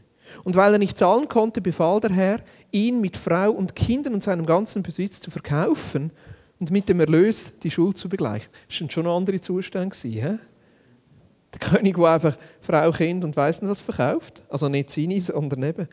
Und 0.45 0.57
weil 0.57 0.73
er 0.73 0.79
nicht 0.79 0.99
zahlen 0.99 1.29
konnte, 1.29 1.61
befahl 1.61 2.01
der 2.01 2.13
Herr, 2.13 2.41
ihn 2.71 3.01
mit 3.01 3.17
Frau 3.17 3.51
und 3.51 3.77
Kindern 3.77 4.15
und 4.15 4.23
seinem 4.23 4.47
ganzen 4.47 4.83
Besitz 4.83 5.21
zu 5.21 5.31
verkaufen 5.31 6.13
und 6.59 6.71
mit 6.71 6.89
dem 6.89 7.01
Erlös 7.01 7.59
die 7.61 7.71
Schuld 7.71 7.99
zu 7.99 8.09
begleichen. 8.09 8.49
Das 8.69 8.81
war 8.81 8.91
schon 8.91 9.07
ein 9.07 9.13
anderer 9.13 9.41
Zustand. 9.41 9.95
He? 9.95 10.21
Der 10.21 11.61
König, 11.61 11.97
der 11.97 12.07
einfach 12.07 12.37
Frau, 12.61 12.91
Kind 12.91 13.25
und 13.25 13.37
weiss 13.37 13.63
nicht 13.63 13.71
was 13.71 13.81
verkauft. 13.81 14.43
Also 14.49 14.69
nicht 14.69 14.91
seine, 14.91 15.21
sondern 15.21 15.63
eben 15.63 15.89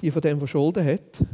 die 0.00 0.10
von 0.10 0.22
dem, 0.22 0.38
der 0.38 0.46
Schulden 0.46 0.86
hat. 0.86 1.24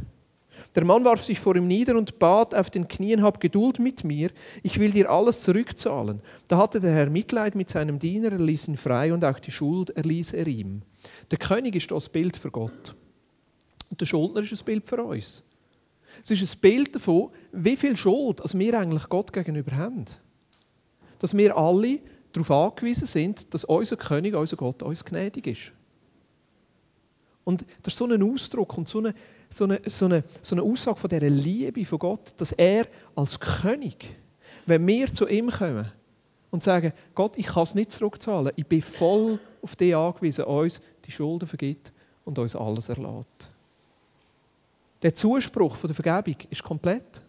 Der 0.75 0.85
Mann 0.85 1.03
warf 1.05 1.23
sich 1.23 1.39
vor 1.39 1.55
ihm 1.55 1.67
nieder 1.67 1.97
und 1.97 2.19
bat 2.19 2.53
auf 2.53 2.69
den 2.69 2.87
Knien, 2.87 3.23
hab 3.23 3.39
Geduld 3.39 3.79
mit 3.79 4.03
mir, 4.03 4.29
ich 4.63 4.79
will 4.79 4.91
dir 4.91 5.09
alles 5.09 5.41
zurückzahlen. 5.41 6.21
Da 6.47 6.57
hatte 6.57 6.79
der 6.79 6.91
Herr 6.91 7.09
Mitleid 7.09 7.55
mit 7.55 7.69
seinem 7.69 7.99
Diener, 7.99 8.31
er 8.31 8.39
ließ 8.39 8.67
ihn 8.67 8.77
frei 8.77 9.13
und 9.13 9.23
auch 9.23 9.39
die 9.39 9.51
Schuld 9.51 9.91
erließ 9.91 10.33
er 10.33 10.47
ihm. 10.47 10.81
Der 11.31 11.37
König 11.37 11.75
ist 11.75 11.91
das 11.91 12.09
Bild 12.09 12.37
für 12.37 12.51
Gott. 12.51 12.95
Und 13.89 14.01
der 14.01 14.05
Schuldner 14.05 14.41
ist 14.41 14.51
ein 14.51 14.65
Bild 14.65 14.85
für 14.85 15.03
uns. 15.03 15.43
Es 16.23 16.31
ist 16.31 16.55
ein 16.55 16.59
Bild 16.59 16.95
davon, 16.95 17.29
wie 17.51 17.77
viel 17.77 17.95
Schuld 17.95 18.41
als 18.41 18.57
wir 18.57 18.79
eigentlich 18.79 19.09
Gott 19.09 19.31
gegenüber 19.33 19.75
haben. 19.75 20.05
Dass 21.19 21.35
wir 21.35 21.57
alle 21.57 21.99
darauf 22.31 22.51
angewiesen 22.51 23.07
sind, 23.07 23.53
dass 23.53 23.65
unser 23.65 23.97
König, 23.97 24.35
unser 24.35 24.57
Gott 24.57 24.83
uns 24.83 25.03
gnädig 25.03 25.47
ist. 25.47 25.71
Und 27.43 27.65
das 27.81 27.93
ist 27.93 27.97
so 27.97 28.05
ein 28.05 28.21
Ausdruck 28.21 28.77
und 28.77 28.87
so 28.87 28.99
eine, 28.99 29.13
so 29.49 29.63
eine, 29.63 29.81
so 29.85 30.05
eine, 30.05 30.23
so 30.41 30.55
eine 30.55 30.63
Aussage 30.63 30.97
von 30.97 31.09
dieser 31.09 31.29
Liebe 31.29 31.85
von 31.85 31.99
Gott, 31.99 32.33
dass 32.37 32.51
er 32.51 32.87
als 33.15 33.39
König 33.39 34.17
wenn 34.67 34.85
wir 34.85 35.11
zu 35.11 35.27
ihm 35.27 35.49
kommen 35.49 35.89
und 36.51 36.61
sagen, 36.61 36.93
Gott, 37.15 37.37
ich 37.37 37.47
kann 37.47 37.63
es 37.63 37.75
nicht 37.75 37.91
zurückzahlen, 37.91 38.51
ich 38.55 38.65
bin 38.65 38.81
voll 38.81 39.39
auf 39.61 39.75
dich 39.75 39.95
angewiesen, 39.95 40.45
uns 40.45 40.81
die 41.07 41.11
Schulden 41.11 41.47
vergibt 41.47 41.91
und 42.25 42.37
uns 42.37 42.55
alles 42.55 42.89
erlaubt. 42.89 43.49
Der 45.01 45.15
Zuspruch 45.15 45.75
von 45.75 45.87
der 45.87 45.95
Vergebung 45.95 46.35
ist 46.49 46.63
komplett. 46.63 47.21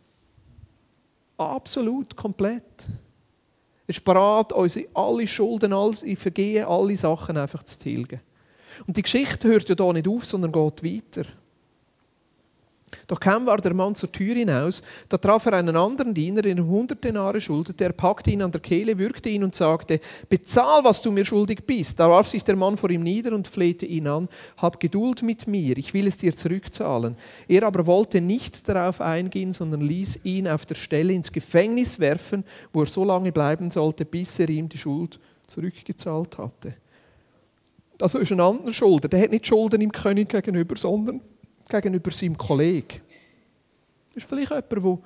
Absolut 1.37 2.17
komplett. 2.17 2.89
Er 3.87 3.91
ist 3.91 4.05
bereit, 4.05 4.53
uns 4.53 4.79
alle 4.93 5.27
Schulden, 5.27 5.73
alle 5.73 6.17
Vergehen, 6.17 6.67
alle 6.67 6.97
Sachen 6.97 7.37
einfach 7.37 7.63
zu 7.63 7.79
tilgen. 7.79 8.21
Und 8.87 8.97
die 8.97 9.03
Geschichte 9.03 9.49
hört 9.49 9.69
ja 9.69 9.77
hier 9.77 9.93
nicht 9.93 10.09
auf, 10.09 10.25
sondern 10.25 10.53
geht 10.53 10.85
weiter. 10.85 11.29
Doch 13.07 13.21
kaum 13.21 13.47
war 13.47 13.59
der 13.59 13.75
Mann 13.75 13.95
zur 13.95 14.11
Tür 14.13 14.35
hinaus, 14.35 14.83
da 15.09 15.17
traf 15.19 15.47
er 15.47 15.55
einen 15.55 15.77
anderen 15.77 16.15
Diener, 16.15 16.43
den 16.43 16.59
er 16.59 16.67
hundert 16.67 17.05
Denare 17.05 17.41
schuldete. 17.41 17.85
Er 17.85 17.93
packte 17.93 18.31
ihn 18.31 18.43
an 18.43 18.53
der 18.53 18.61
Kehle, 18.61 18.99
würgte 18.99 19.29
ihn 19.29 19.45
und 19.45 19.55
sagte, 19.55 20.01
bezahl, 20.29 20.85
was 20.85 21.03
du 21.03 21.11
mir 21.11 21.25
schuldig 21.25 21.67
bist. 21.67 22.01
Da 22.01 22.09
warf 22.09 22.29
sich 22.29 22.45
der 22.45 22.57
Mann 22.57 22.77
vor 22.77 22.91
ihm 22.91 23.03
nieder 23.03 23.33
und 23.33 23.49
flehte 23.49 23.87
ihn 23.87 24.07
an, 24.07 24.29
hab 24.57 24.81
Geduld 24.81 25.23
mit 25.23 25.47
mir, 25.47 25.77
ich 25.79 25.95
will 25.95 26.07
es 26.07 26.17
dir 26.17 26.35
zurückzahlen. 26.35 27.17
Er 27.49 27.63
aber 27.65 27.87
wollte 27.87 28.21
nicht 28.21 28.69
darauf 28.69 29.01
eingehen, 29.01 29.53
sondern 29.53 29.81
ließ 29.81 30.21
ihn 30.25 30.49
auf 30.49 30.67
der 30.67 30.75
Stelle 30.75 31.13
ins 31.13 31.33
Gefängnis 31.33 32.01
werfen, 32.01 32.45
wo 32.73 32.83
er 32.83 32.87
so 32.87 33.05
lange 33.05 33.33
bleiben 33.33 33.71
sollte, 33.71 34.05
bis 34.05 34.39
er 34.39 34.49
ihm 34.49 34.69
die 34.69 34.79
Schuld 34.79 35.19
zurückgezahlt 35.47 36.39
hatte. 36.39 36.75
Also 38.01 38.19
ist 38.19 38.31
ein 38.31 38.41
anderer 38.41 38.73
Schulder. 38.73 39.09
Der 39.09 39.21
hat 39.21 39.33
nicht 39.33 39.47
Schulden 39.47 39.81
im 39.81 39.91
König 39.91 40.29
gegenüber, 40.29 40.77
sondern 40.77 41.21
gegenüber 41.69 42.11
seinem 42.11 42.37
Kollegen. 42.37 43.01
Das 44.15 44.25
ist 44.25 44.29
vielleicht 44.29 44.51
jemand, 44.51 44.73
der 44.73 44.99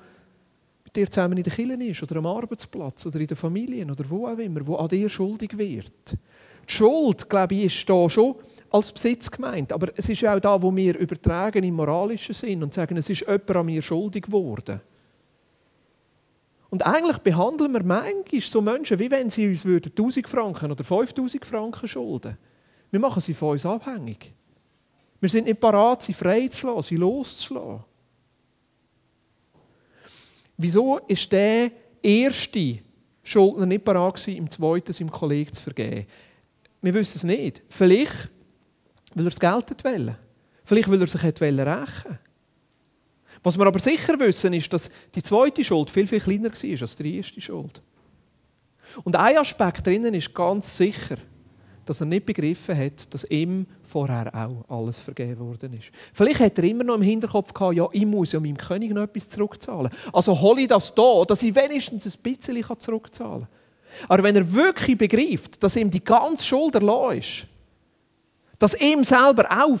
mit 0.83 0.95
dir 0.95 1.09
zusammen 1.09 1.37
in 1.37 1.43
der 1.43 1.53
Kirche 1.53 1.83
ist 1.83 2.03
oder 2.03 2.17
am 2.17 2.25
Arbeitsplatz 2.25 3.05
oder 3.05 3.19
in 3.19 3.27
der 3.27 3.37
Familie 3.37 3.85
oder 3.85 4.09
wo 4.09 4.27
auch 4.27 4.37
immer, 4.37 4.61
der 4.61 4.79
an 4.79 4.87
dir 4.87 5.09
schuldig 5.09 5.57
wird. 5.57 6.17
Die 6.67 6.73
Schuld, 6.73 7.29
glaube 7.29 7.55
ich, 7.55 7.65
ist 7.65 7.89
da 7.89 8.09
schon 8.09 8.35
als 8.69 8.91
Besitz 8.91 9.29
gemeint. 9.29 9.73
Aber 9.73 9.91
es 9.95 10.07
ist 10.09 10.21
ja 10.21 10.35
auch 10.35 10.39
da, 10.39 10.61
wo 10.61 10.73
wir 10.73 10.97
übertragen 10.97 11.63
im 11.63 11.75
moralischen 11.75 12.33
Sinn 12.33 12.63
und 12.63 12.73
sagen, 12.73 12.97
es 12.97 13.09
ist 13.09 13.21
jemand 13.21 13.49
an 13.51 13.65
mir 13.65 13.81
schuldig 13.81 14.23
geworden. 14.23 14.79
Und 16.69 16.83
eigentlich 16.85 17.19
behandeln 17.19 17.71
wir 17.73 17.83
manchmal 17.83 18.41
so 18.41 18.61
Menschen, 18.61 18.97
wie 18.97 19.11
wenn 19.11 19.29
sie 19.29 19.47
uns 19.47 19.63
1000 19.65 20.27
Franken 20.27 20.71
oder 20.71 20.83
5000 20.83 21.45
Franken 21.45 21.87
schulden. 21.87 22.37
Wir 22.89 22.99
machen 22.99 23.21
sie 23.21 23.35
von 23.35 23.51
uns 23.51 23.65
abhängig. 23.65 24.33
Wir 25.23 25.29
sind 25.29 25.45
nicht 25.45 25.61
parat, 25.61 26.03
sie 26.03 26.11
freizulassen, 26.11 26.83
sie 26.83 26.95
loszulassen. 26.97 27.85
Wieso 30.57 30.97
ist 30.97 31.31
der 31.31 31.71
erste 32.01 32.79
Schuldner 33.23 33.65
nicht 33.65 33.85
parat 33.85 34.27
im 34.27 34.51
zweiten 34.51 34.91
seinem 34.91 35.09
Kollegen 35.09 35.53
zu 35.53 35.61
vergeben? 35.63 36.07
Wir 36.81 36.93
wissen 36.93 37.19
es 37.19 37.23
nicht. 37.23 37.61
Vielleicht, 37.69 38.31
weil 39.13 39.25
er 39.25 39.29
das 39.29 39.39
Geld 39.39 39.85
wollte. 39.85 40.19
Vielleicht, 40.65 40.91
weil 40.91 40.99
er 40.99 41.07
sich 41.07 41.23
rächen 41.23 41.39
wollte. 41.39 42.19
Was 43.43 43.57
wir 43.57 43.65
aber 43.65 43.79
sicher 43.79 44.19
wissen, 44.19 44.51
ist, 44.51 44.73
dass 44.73 44.91
die 45.15 45.23
zweite 45.23 45.63
Schuld 45.63 45.89
viel, 45.89 46.05
viel 46.05 46.19
kleiner 46.19 46.51
war 46.51 46.81
als 46.81 46.95
die 46.97 47.15
erste 47.15 47.39
Schuld. 47.39 47.81
Und 49.05 49.15
ein 49.15 49.37
Aspekt 49.37 49.87
drinnen 49.87 50.15
ist 50.15 50.35
ganz 50.35 50.75
sicher, 50.75 51.15
dass 51.85 52.01
er 52.01 52.05
nicht 52.05 52.25
begriffen 52.25 52.77
hat, 52.77 53.13
dass 53.13 53.23
ihm 53.25 53.65
vorher 53.81 54.33
auch 54.33 54.63
alles 54.69 54.99
vergeben 54.99 55.39
worden 55.39 55.73
ist. 55.73 55.91
Vielleicht 56.13 56.39
hat 56.39 56.57
er 56.57 56.63
immer 56.63 56.83
noch 56.83 56.95
im 56.95 57.01
Hinterkopf 57.01 57.53
gehabt, 57.53 57.75
ja, 57.75 57.87
ich 57.91 58.05
muss 58.05 58.31
ja 58.31 58.39
meinem 58.39 58.57
König 58.57 58.93
noch 58.93 59.03
etwas 59.03 59.29
zurückzahlen. 59.29 59.91
Also 60.11 60.39
hole 60.39 60.61
ich 60.61 60.67
das 60.67 60.93
da, 60.93 61.23
dass 61.27 61.43
ich 61.43 61.55
wenigstens 61.55 62.05
ein 62.05 62.21
bisschen 62.21 62.79
zurückzahlen 62.79 63.47
kann. 63.47 64.07
Aber 64.09 64.23
wenn 64.23 64.35
er 64.35 64.51
wirklich 64.51 64.97
begreift, 64.97 65.61
dass 65.63 65.75
ihm 65.75 65.89
die 65.89 66.03
ganze 66.03 66.43
Schuld 66.43 66.75
erlassen 66.75 67.19
ist, 67.19 67.47
dass 68.59 68.79
ihm 68.79 69.03
selber 69.03 69.45
auch 69.51 69.79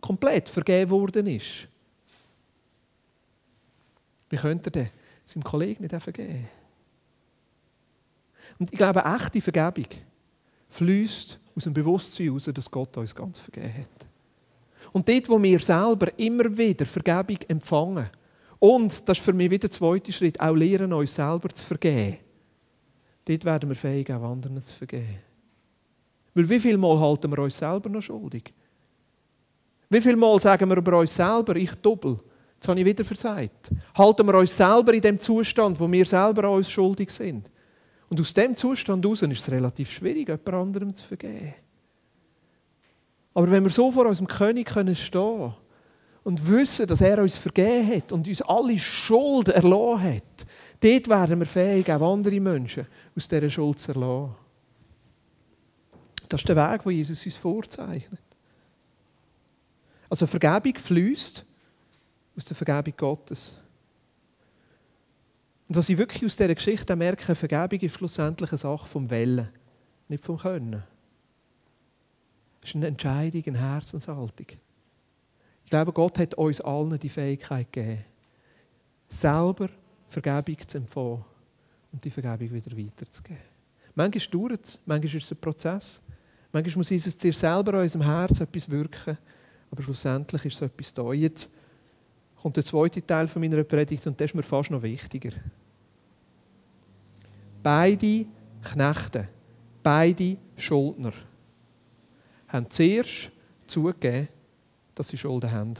komplett 0.00 0.48
vergeben 0.48 0.90
worden 0.90 1.26
ist, 1.26 1.68
wie 4.28 4.36
könnte 4.36 4.68
er 4.68 4.72
denn 4.72 4.90
seinem 5.24 5.44
Kollegen 5.44 5.82
nicht 5.82 6.02
vergeben? 6.02 6.48
Und 8.58 8.72
ich 8.72 8.78
glaube, 8.78 9.04
echte 9.04 9.40
Vergebung 9.40 9.86
fließt 10.68 11.38
aus 11.56 11.64
dem 11.64 11.74
Bewusstsein 11.74 12.26
heraus, 12.26 12.50
dass 12.52 12.70
Gott 12.70 12.96
uns 12.96 13.14
ganz 13.14 13.38
vergeben 13.38 13.74
hat. 13.74 14.08
Und 14.92 15.08
dort, 15.08 15.28
wo 15.28 15.42
wir 15.42 15.58
selber 15.58 16.16
immer 16.18 16.56
wieder 16.56 16.86
Vergebung 16.86 17.38
empfangen, 17.48 18.10
und, 18.58 19.08
das 19.08 19.18
ist 19.18 19.24
für 19.24 19.32
mich 19.32 19.50
wieder 19.50 19.68
der 19.68 19.70
zweite 19.70 20.12
Schritt, 20.12 20.40
auch 20.40 20.54
lernen, 20.54 20.92
uns 20.92 21.14
selber 21.14 21.48
zu 21.50 21.64
vergeben, 21.64 22.18
dort 23.24 23.44
werden 23.44 23.68
wir 23.68 23.76
fähig, 23.76 24.10
auch 24.12 24.22
anderen 24.22 24.64
zu 24.64 24.74
vergeben. 24.74 25.18
Weil 26.34 26.48
wie 26.48 26.60
viel 26.60 26.78
Mal 26.78 26.98
halten 26.98 27.30
wir 27.30 27.38
uns 27.38 27.58
selber 27.58 27.88
noch 27.88 28.00
schuldig? 28.00 28.52
Wie 29.90 30.00
viel 30.00 30.16
Mal 30.16 30.40
sagen 30.40 30.68
wir 30.68 30.76
über 30.76 30.98
uns 30.98 31.14
selber, 31.14 31.56
ich 31.56 31.74
doppel, 31.74 32.18
jetzt 32.54 32.66
habe 32.66 32.80
ich 32.80 32.86
wieder 32.86 33.04
versagt. 33.04 33.70
Halten 33.94 34.26
wir 34.26 34.34
uns 34.34 34.56
selber 34.56 34.94
in 34.94 35.02
dem 35.02 35.18
Zustand, 35.18 35.78
wo 35.78 35.90
wir 35.90 36.06
selber 36.06 36.50
uns 36.50 36.70
schuldig 36.70 37.10
sind? 37.10 37.50
Und 38.14 38.20
aus 38.20 38.32
dem 38.32 38.54
Zustand 38.54 39.04
heraus 39.04 39.22
ist 39.22 39.40
es 39.40 39.50
relativ 39.50 39.90
schwierig, 39.90 40.28
jemand 40.28 40.48
anderem 40.48 40.94
zu 40.94 41.02
vergeben. 41.02 41.52
Aber 43.34 43.50
wenn 43.50 43.64
wir 43.64 43.70
so 43.70 43.90
vor 43.90 44.06
unserem 44.06 44.28
König 44.28 44.70
stehen 44.70 44.86
können 44.86 45.54
und 46.22 46.48
wissen, 46.48 46.86
dass 46.86 47.00
er 47.00 47.18
uns 47.18 47.34
vergeben 47.34 47.92
hat 47.92 48.12
und 48.12 48.28
uns 48.28 48.40
alle 48.42 48.78
Schuld 48.78 49.48
erlassen 49.48 50.02
hat, 50.04 50.46
dort 50.80 51.08
werden 51.08 51.40
wir 51.40 51.46
fähig, 51.46 51.90
auch 51.90 52.12
andere 52.12 52.38
Menschen 52.38 52.86
aus 53.16 53.26
dieser 53.26 53.50
Schuld 53.50 53.80
zu 53.80 53.90
erlassen. 53.90 54.36
Das 56.28 56.40
ist 56.40 56.48
der 56.48 56.54
Weg, 56.54 56.84
den 56.84 56.92
Jesus 56.92 57.26
uns 57.26 57.34
vorzeichnet. 57.34 58.20
Also 60.08 60.28
Vergebung 60.28 60.78
fließt 60.78 61.44
aus 62.36 62.44
der 62.44 62.54
Vergebung 62.56 62.94
Gottes. 62.96 63.58
Und 65.68 65.76
was 65.76 65.88
ich 65.88 65.98
wirklich 65.98 66.24
aus 66.24 66.36
dieser 66.36 66.54
Geschichte 66.54 66.94
merke, 66.94 67.34
Vergebung 67.34 67.80
ist 67.80 67.94
schlussendlich 67.94 68.50
eine 68.50 68.58
Sache 68.58 68.86
vom 68.86 69.08
Wellen, 69.10 69.48
nicht 70.08 70.22
vom 70.22 70.36
Können. 70.36 70.82
Es 72.62 72.70
ist 72.70 72.76
eine 72.76 72.88
Entscheidung, 72.88 73.42
eine 73.46 73.60
Herzenshaltung. 73.60 74.46
Ich 75.64 75.70
glaube, 75.70 75.92
Gott 75.92 76.18
hat 76.18 76.34
uns 76.34 76.60
allen 76.60 76.98
die 76.98 77.08
Fähigkeit 77.08 77.72
gegeben, 77.72 78.04
selber 79.08 79.70
Vergebung 80.06 80.56
zu 80.66 80.78
empfangen 80.78 81.24
und 81.92 82.04
die 82.04 82.10
Vergebung 82.10 82.52
wieder 82.52 82.76
weiterzugeben. 82.76 83.42
Manchmal 83.94 84.26
dauert 84.30 84.64
es, 84.64 84.78
manchmal 84.84 85.16
ist 85.16 85.24
es 85.24 85.32
ein 85.32 85.40
Prozess, 85.40 86.02
manchmal 86.52 86.78
muss 86.78 87.18
zuerst 87.18 87.40
selber 87.40 87.74
in 87.74 87.80
unserem 87.80 88.04
Herz 88.04 88.40
etwas 88.40 88.70
wirken, 88.70 89.16
aber 89.70 89.82
schlussendlich 89.82 90.44
ist 90.44 90.56
so 90.56 90.66
etwas 90.66 90.92
da. 90.92 91.12
Jetzt 91.12 91.50
kommt 92.44 92.58
der 92.58 92.64
zweite 92.64 93.06
Teil 93.06 93.26
von 93.26 93.40
meiner 93.40 93.64
Predigt 93.64 94.06
und 94.06 94.20
das 94.20 94.26
ist 94.26 94.34
mir 94.34 94.42
fast 94.42 94.70
noch 94.70 94.82
wichtiger. 94.82 95.30
Beide 97.62 98.26
Knechte, 98.62 99.30
beide 99.82 100.36
Schuldner 100.54 101.14
haben 102.48 102.68
zuerst 102.68 103.30
zugegeben, 103.66 104.28
dass 104.94 105.08
sie 105.08 105.16
Schulden 105.16 105.50
haben. 105.50 105.72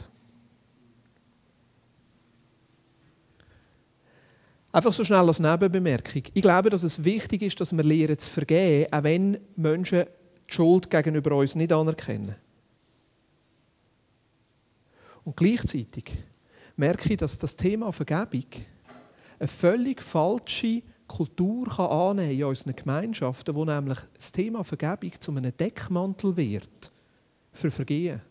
Einfach 4.71 4.91
so 4.91 5.03
schnell 5.03 5.27
als 5.27 5.39
Nebenbemerkung. 5.39 6.23
Ich 6.33 6.41
glaube, 6.41 6.71
dass 6.71 6.81
es 6.81 7.03
wichtig 7.03 7.43
ist, 7.43 7.61
dass 7.61 7.77
wir 7.77 7.83
lernen 7.83 8.17
zu 8.17 8.27
vergeben, 8.27 8.91
auch 8.91 9.03
wenn 9.03 9.37
Menschen 9.55 10.05
die 10.49 10.53
Schuld 10.55 10.89
gegenüber 10.89 11.35
uns 11.35 11.53
nicht 11.53 11.71
anerkennen. 11.71 12.33
Und 15.23 15.37
gleichzeitig 15.37 16.05
merke 16.75 17.13
ich, 17.13 17.17
dass 17.17 17.37
das 17.37 17.55
Thema 17.55 17.91
Vergebung 17.91 18.45
eine 19.39 19.47
völlig 19.47 20.01
falsche 20.01 20.81
Kultur 21.07 21.67
kann 21.67 21.89
annehmen 21.89 22.31
in 22.31 22.43
unseren 22.45 22.75
Gemeinschaften, 22.75 23.55
wo 23.55 23.65
nämlich 23.65 23.99
das 24.15 24.31
Thema 24.31 24.63
Vergebung 24.63 25.11
zu 25.19 25.31
einem 25.31 25.55
Deckmantel 25.55 26.35
wird 26.35 26.91
für 27.51 27.71
Vergehen. 27.71 28.21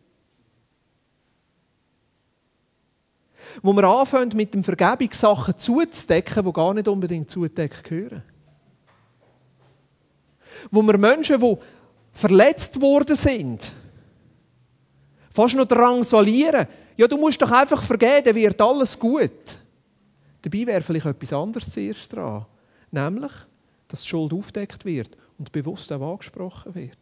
Wo 3.63 3.73
wir 3.73 3.85
anfangen, 3.85 4.31
mit 4.35 4.55
dem 4.55 4.63
Vergebung 4.63 5.13
Sachen 5.13 5.57
zuzudecken, 5.57 6.45
die 6.45 6.53
gar 6.53 6.75
nicht 6.75 6.89
unbedingt 6.89 7.31
zudeckt 7.31 7.85
gehören. 7.85 8.23
Wo 10.71 10.83
wir 10.83 10.99
Menschen, 10.99 11.41
die 11.41 11.57
verletzt 12.13 12.81
worden 12.81 13.17
sind, 13.17 13.73
fast 15.31 15.55
noch 15.57 15.67
drangsalieren. 15.67 16.67
Ja, 16.97 17.09
du 17.09 17.17
musst 17.17 17.41
doch 17.43 17.51
einfach 17.51 17.83
vergeben, 17.83 18.25
dann 18.25 18.35
wird 18.35 18.61
alles 18.61 18.99
gut. 18.99 19.59
Dabei 20.43 20.67
wäre 20.67 20.83
vielleicht 20.83 21.07
etwas 21.07 21.33
anderes 21.33 21.71
zuerst 21.71 22.13
dran. 22.13 22.47
Nämlich, 22.91 23.33
dass 23.89 24.03
die 24.03 24.09
Schuld 24.09 24.33
aufdeckt 24.33 24.85
wird 24.85 25.17
und 25.39 25.51
bewusst 25.51 25.93
auch 25.93 26.13
angesprochen 26.13 26.75
wird. 26.75 26.99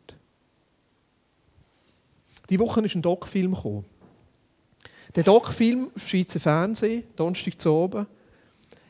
Die 2.49 2.59
Woche 2.59 2.81
ist 2.83 2.95
ein 2.95 3.03
Doc-Film 3.03 3.55
gekommen. 3.55 3.85
Der 5.15 5.25
Doc-Film, 5.25 5.91
Schweizer 5.97 6.41
Fernsehen, 6.41 7.05
Donnerstag 7.17 7.61
zu 7.61 7.71
oben, 7.71 8.07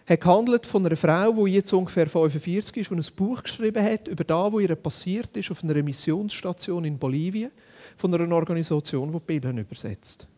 hat 0.06 0.20
gehandelt 0.20 0.66
von 0.66 0.84
einer 0.86 0.96
Frau, 0.96 1.44
die 1.44 1.52
jetzt 1.52 1.72
ungefähr 1.72 2.06
45 2.06 2.76
ist, 2.76 2.90
die 2.90 2.94
ein 2.94 3.16
Buch 3.16 3.42
geschrieben 3.42 3.84
hat 3.84 4.08
über 4.08 4.24
das, 4.24 4.52
was 4.52 4.60
ihr 4.60 4.74
passiert 4.76 5.36
ist 5.36 5.50
auf 5.50 5.64
einer 5.64 5.82
Missionsstation 5.82 6.84
in 6.84 6.98
Bolivien, 6.98 7.50
von 7.96 8.14
einer 8.14 8.34
Organisation, 8.34 9.10
die 9.10 9.18
die 9.18 9.24
Bibel 9.24 9.58
übersetzt. 9.58 10.28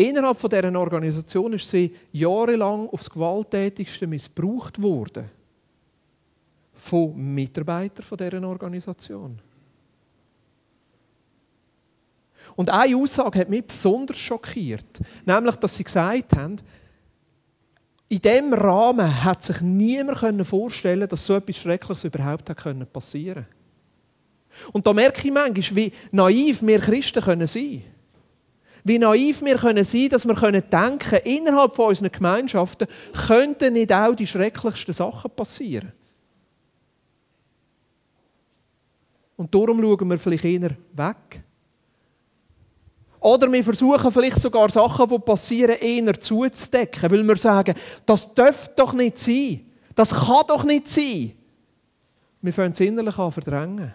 Innerhalb 0.00 0.38
von 0.38 0.48
dieser 0.48 0.74
Organisation 0.80 1.52
ist 1.52 1.68
sie 1.68 1.94
jahrelang 2.12 2.88
aufs 2.88 3.10
Gewalttätigste 3.10 4.06
missbraucht 4.06 4.80
worden. 4.80 5.28
Von 6.72 7.34
Mitarbeitern 7.34 8.06
dieser 8.18 8.48
Organisation. 8.48 9.38
Und 12.56 12.70
eine 12.70 12.96
Aussage 12.96 13.40
hat 13.40 13.50
mich 13.50 13.66
besonders 13.66 14.16
schockiert. 14.16 15.00
Nämlich, 15.26 15.56
dass 15.56 15.76
sie 15.76 15.84
gesagt 15.84 16.34
haben, 16.34 16.56
in 18.08 18.22
diesem 18.22 18.54
Rahmen 18.54 19.22
hat 19.22 19.42
sich 19.42 19.60
niemand 19.60 20.46
vorstellen 20.46 21.08
dass 21.10 21.26
so 21.26 21.34
etwas 21.34 21.56
Schreckliches 21.56 22.04
überhaupt 22.04 22.46
passieren 22.90 23.44
konnte. 23.44 24.72
Und 24.72 24.86
da 24.86 24.94
merke 24.94 25.28
ich 25.28 25.32
manchmal, 25.32 25.76
wie 25.76 25.92
naiv 26.10 26.62
wir 26.62 26.80
Christen 26.80 27.22
sein 27.22 27.38
können. 27.38 27.99
Wie 28.84 28.98
naiv 28.98 29.42
wir 29.42 29.56
können 29.56 29.84
sein 29.84 30.08
dass 30.08 30.26
wir 30.26 30.34
denken 30.34 30.98
können, 30.98 31.22
innerhalb 31.24 31.74
von 31.74 31.88
unseren 31.88 32.12
Gemeinschaften 32.12 32.88
könnten 33.26 33.74
nicht 33.74 33.92
auch 33.92 34.14
die 34.14 34.26
schrecklichsten 34.26 34.94
Sachen 34.94 35.30
passieren. 35.30 35.92
Und 39.36 39.54
darum 39.54 39.80
schauen 39.80 40.10
wir 40.10 40.18
vielleicht 40.18 40.44
eher 40.44 40.76
weg. 40.92 41.42
Oder 43.20 43.52
wir 43.52 43.62
versuchen 43.62 44.12
vielleicht 44.12 44.40
sogar 44.40 44.70
Sachen, 44.70 45.08
die 45.08 45.18
passieren, 45.18 45.76
eher 45.78 46.18
zuzudecken, 46.18 47.10
weil 47.10 47.26
wir 47.26 47.36
sagen, 47.36 47.74
das 48.06 48.34
darf 48.34 48.74
doch 48.74 48.94
nicht 48.94 49.18
sein. 49.18 49.66
Das 49.94 50.14
kann 50.14 50.46
doch 50.48 50.64
nicht 50.64 50.88
sein. 50.88 51.32
Wir 52.40 52.52
fangen 52.52 52.72
es 52.72 52.80
innerlich 52.80 53.18
an 53.18 53.32
verdrängen. 53.32 53.92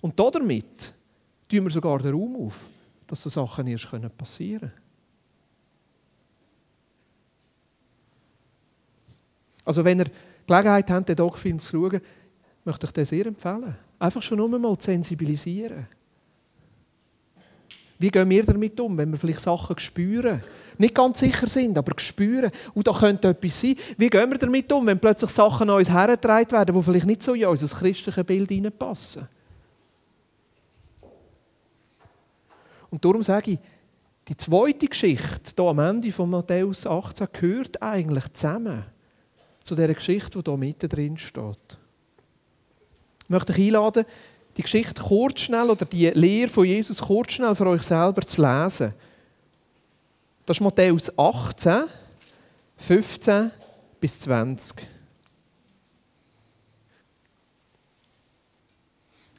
Und 0.00 0.18
damit 0.18 0.94
tun 1.48 1.64
wir 1.64 1.70
sogar 1.70 1.98
den 1.98 2.12
Raum 2.12 2.46
auf 2.46 2.60
dass 3.06 3.22
so 3.22 3.30
Sachen 3.30 3.66
erst 3.66 3.88
passieren 4.16 4.60
können. 4.60 4.86
Also 9.66 9.84
wenn 9.84 9.98
ihr 9.98 10.10
Gelegenheit 10.46 10.90
habt, 10.90 11.08
den 11.08 11.16
Doc-Film 11.16 11.58
zu 11.58 11.90
schauen, 11.90 12.00
möchte 12.64 12.86
ich 12.86 12.92
den 12.92 13.04
sehr 13.04 13.26
empfehlen. 13.26 13.76
Einfach 13.98 14.22
schon 14.22 14.38
nur 14.38 14.48
mal 14.48 14.78
zu 14.78 14.86
sensibilisieren. 14.86 15.88
Wie 17.98 18.10
gehen 18.10 18.28
wir 18.28 18.44
damit 18.44 18.78
um, 18.78 18.96
wenn 18.96 19.10
wir 19.10 19.18
vielleicht 19.18 19.40
Sachen 19.40 19.78
spüren? 19.78 20.42
Nicht 20.78 20.94
ganz 20.94 21.18
sicher 21.18 21.48
sind, 21.48 21.78
aber 21.78 21.98
spüren. 21.98 22.50
Und 22.74 22.86
da 22.86 22.92
könnte 22.92 23.28
etwas 23.28 23.60
sein. 23.60 23.76
Wie 23.96 24.10
gehen 24.10 24.30
wir 24.30 24.38
damit 24.38 24.70
um, 24.70 24.86
wenn 24.86 25.00
plötzlich 25.00 25.30
Sachen 25.30 25.70
an 25.70 25.76
uns 25.76 25.90
hergetragen 25.90 26.52
werden, 26.52 26.74
die 26.74 26.82
vielleicht 26.82 27.06
nicht 27.06 27.22
so 27.22 27.32
in 27.32 27.46
unser 27.46 27.74
christliches 27.74 28.24
Bild 28.24 28.50
hineinpassen? 28.50 29.26
Und 32.90 33.04
darum 33.04 33.22
sage 33.22 33.52
ich, 33.52 33.58
die 34.28 34.36
zweite 34.36 34.86
Geschichte 34.86 35.52
hier 35.56 35.64
am 35.64 35.78
Ende 35.78 36.10
von 36.10 36.30
Matthäus 36.30 36.86
18 36.86 37.28
gehört 37.32 37.82
eigentlich 37.82 38.32
zusammen 38.32 38.84
zu 39.62 39.74
der 39.74 39.94
Geschichte, 39.94 40.42
die 40.42 40.50
hier 40.50 40.56
mitten 40.56 40.88
drin 40.88 41.16
steht. 41.16 41.78
Ich 43.24 43.30
möchte 43.30 43.52
euch 43.52 43.58
einladen, 43.58 44.04
die 44.56 44.62
Geschichte 44.62 45.02
kurz 45.02 45.40
schnell 45.40 45.70
oder 45.70 45.84
die 45.84 46.06
Lehre 46.10 46.48
von 46.48 46.64
Jesus 46.64 47.00
kurz 47.00 47.32
schnell 47.32 47.54
für 47.54 47.68
euch 47.68 47.82
selber 47.82 48.22
zu 48.22 48.42
lesen. 48.42 48.94
Das 50.44 50.56
ist 50.56 50.60
Matthäus 50.60 51.18
18, 51.18 51.84
15 52.76 53.50
bis 54.00 54.18
20. 54.20 54.76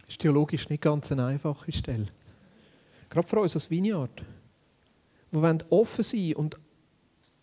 Das 0.01 0.10
ist 0.10 0.20
theologisch 0.20 0.70
nicht 0.70 0.82
ganz 0.82 1.12
eine 1.12 1.25
einfache 1.25 1.72
Stelle. 1.72 2.08
Gerade 3.17 3.29
für 3.29 3.39
uns 3.39 3.55
als 3.55 3.71
Vineyard. 3.71 4.24
Wir 5.31 5.42
wollen 5.42 5.63
offen 5.72 6.03
sein 6.03 6.35
und 6.35 6.55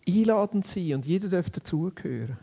einladend 0.07 0.65
sein 0.65 0.93
und 0.93 1.05
jeder 1.05 1.27
darf 1.27 1.49
dazugehören. 1.49 2.37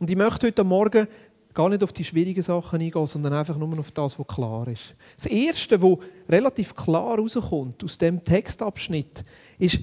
Und 0.00 0.10
ich 0.10 0.16
möchte 0.16 0.48
heute 0.48 0.64
Morgen 0.64 1.06
gar 1.54 1.68
nicht 1.68 1.84
auf 1.84 1.92
die 1.92 2.02
schwierigen 2.02 2.42
Sachen 2.42 2.80
eingehen, 2.80 3.06
sondern 3.06 3.34
einfach 3.34 3.56
nur 3.56 3.78
auf 3.78 3.92
das, 3.92 4.18
was 4.18 4.26
klar 4.26 4.66
ist. 4.66 4.96
Das 5.14 5.26
Erste, 5.26 5.80
was 5.80 5.98
relativ 6.28 6.74
klar 6.74 7.16
rauskommt 7.20 7.84
aus 7.84 7.96
dem 7.96 8.20
Textabschnitt, 8.20 9.24
ist 9.56 9.78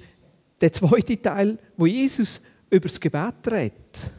der 0.60 0.73
zweite 0.73 1.21
Teil, 1.21 1.57
wo 1.77 1.86
Jesus 1.86 2.41
über 2.69 2.89
das 2.89 2.99
Gebet 2.99 3.47
redet 3.49 4.12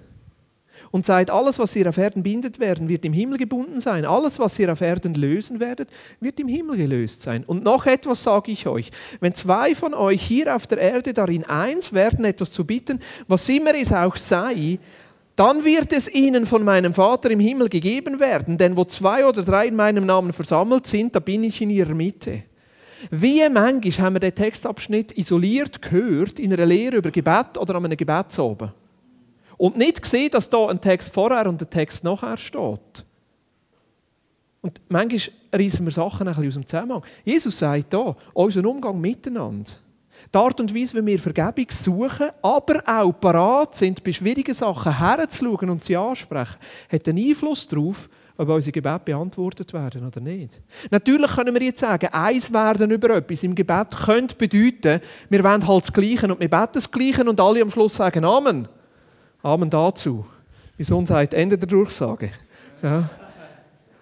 und 0.91 1.07
sagt, 1.07 1.31
alles, 1.31 1.59
was 1.59 1.75
ihr 1.77 1.89
auf 1.89 1.99
Erden 1.99 2.23
bindet 2.23 2.59
werden, 2.59 2.89
wird 2.89 3.05
im 3.05 3.13
Himmel 3.13 3.39
gebunden 3.39 3.81
sein. 3.81 4.05
Alles, 4.05 4.39
was 4.39 4.59
ihr 4.59 4.73
auf 4.73 4.81
Erden 4.81 5.15
lösen 5.15 5.61
werdet, 5.61 5.89
wird 6.21 6.41
im 6.41 6.49
Himmel 6.49 6.77
gelöst 6.77 7.23
sein. 7.23 7.45
Und 7.45 7.65
noch 7.65 7.87
etwas 7.87 8.23
sage 8.23 8.53
ich 8.53 8.67
euch. 8.67 8.91
Wenn 9.21 9.35
zwei 9.35 9.75
von 9.75 9.95
euch 9.95 10.23
hier 10.23 10.55
auf 10.55 10.67
der 10.67 10.79
Erde 10.79 11.13
darin 11.15 11.45
eins 11.45 11.93
werden, 11.93 12.25
etwas 12.25 12.51
zu 12.51 12.65
bitten, 12.65 13.01
was 13.29 13.49
immer 13.49 13.75
es 13.75 13.93
auch 13.93 14.17
sei, 14.17 14.79
dann 15.37 15.65
wird 15.65 15.93
es 15.93 16.13
ihnen 16.13 16.47
von 16.47 16.65
meinem 16.65 16.95
Vater 16.95 17.31
im 17.31 17.41
Himmel 17.41 17.69
gegeben 17.69 18.21
werden. 18.21 18.57
Denn 18.57 18.77
wo 18.77 18.85
zwei 18.85 19.27
oder 19.27 19.43
drei 19.43 19.67
in 19.67 19.77
meinem 19.77 20.07
Namen 20.07 20.33
versammelt 20.33 20.87
sind, 20.87 21.15
da 21.15 21.21
bin 21.21 21.45
ich 21.45 21.61
in 21.61 21.71
ihrer 21.71 21.95
Mitte. 21.95 22.43
Wie 23.11 23.47
manchmal 23.51 24.07
haben 24.07 24.15
wir 24.15 24.21
den 24.21 24.35
Textabschnitt 24.35 25.17
isoliert 25.19 25.83
gehört 25.83 26.39
in 26.39 26.53
einer 26.53 26.65
Lehre 26.65 26.97
über 26.97 27.11
Gebet 27.11 27.59
oder 27.59 27.75
an 27.75 27.85
einem 27.85 27.97
Gebetsoben. 27.97 28.73
Und 29.59 29.77
nicht 29.77 30.03
gesehen, 30.03 30.31
dass 30.31 30.51
da 30.51 30.67
ein 30.67 30.81
Text 30.81 31.13
vorher 31.13 31.49
und 31.49 31.61
ein 31.61 31.71
Text 31.71 32.05
nachher 32.05 32.37
steht. 32.37 33.05
Und 34.61 34.81
manchmal 34.89 35.35
reißen 35.53 35.85
wir 35.85 35.93
Sachen 35.93 36.27
ein 36.27 36.35
bisschen 36.35 36.49
aus 36.49 36.55
dem 36.55 36.67
Zusammenhang. 36.67 37.05
Jesus 37.25 37.59
sagt 37.59 37.95
hier, 37.95 38.17
unser 38.35 38.65
Umgang 38.65 39.01
miteinander, 39.01 39.71
die 40.35 40.39
Art 40.39 40.61
und 40.61 40.75
Weise, 40.75 41.01
wie 41.01 41.07
wir 41.07 41.19
Vergebung 41.19 41.67
suchen, 41.71 42.31
aber 42.43 42.83
auch 42.87 43.13
parat 43.13 43.77
sind, 43.77 44.03
bei 44.03 44.13
schwierigen 44.13 44.55
Sachen 44.55 44.99
herzuschauen 44.99 45.71
und 45.71 45.85
sie 45.85 45.97
ansprechen, 45.97 46.57
hat 46.91 47.09
einen 47.09 47.29
Einfluss 47.29 47.69
darauf, 47.69 48.09
ob 48.37 48.49
unsere 48.49 48.73
Gebete 48.73 49.01
beantwortet 49.05 49.73
werden 49.73 50.07
oder 50.07 50.21
nicht. 50.21 50.61
Natürlich 50.91 51.31
können 51.31 51.55
wir 51.55 51.63
jetzt 51.63 51.81
sagen, 51.81 52.09
eins 52.13 52.53
werden 52.53 52.91
über 52.91 53.11
etwas 53.11 53.43
im 53.45 53.55
Gebet 53.55 53.91
könnte 54.05 54.35
bedeuten, 54.35 55.01
wir 55.31 55.45
wollen 55.45 55.67
halt 55.67 55.85
das 55.85 55.93
Gleiche 55.93 56.27
und 56.27 56.41
wir 56.41 56.51
beten 56.51 56.73
das 56.73 56.91
Gleiche 56.91 57.25
und 57.25 57.41
alle 57.41 57.63
am 57.63 57.71
Schluss 57.71 57.97
sagen 57.97 58.25
Amen. 58.25 58.69
Amen 59.47 59.71
dazu. 59.71 60.27
Wie 60.77 60.83
Sohn 60.83 61.07
Ende 61.07 61.57
der 61.57 61.69
Durchsage. 61.69 62.33
Ja. 62.83 63.09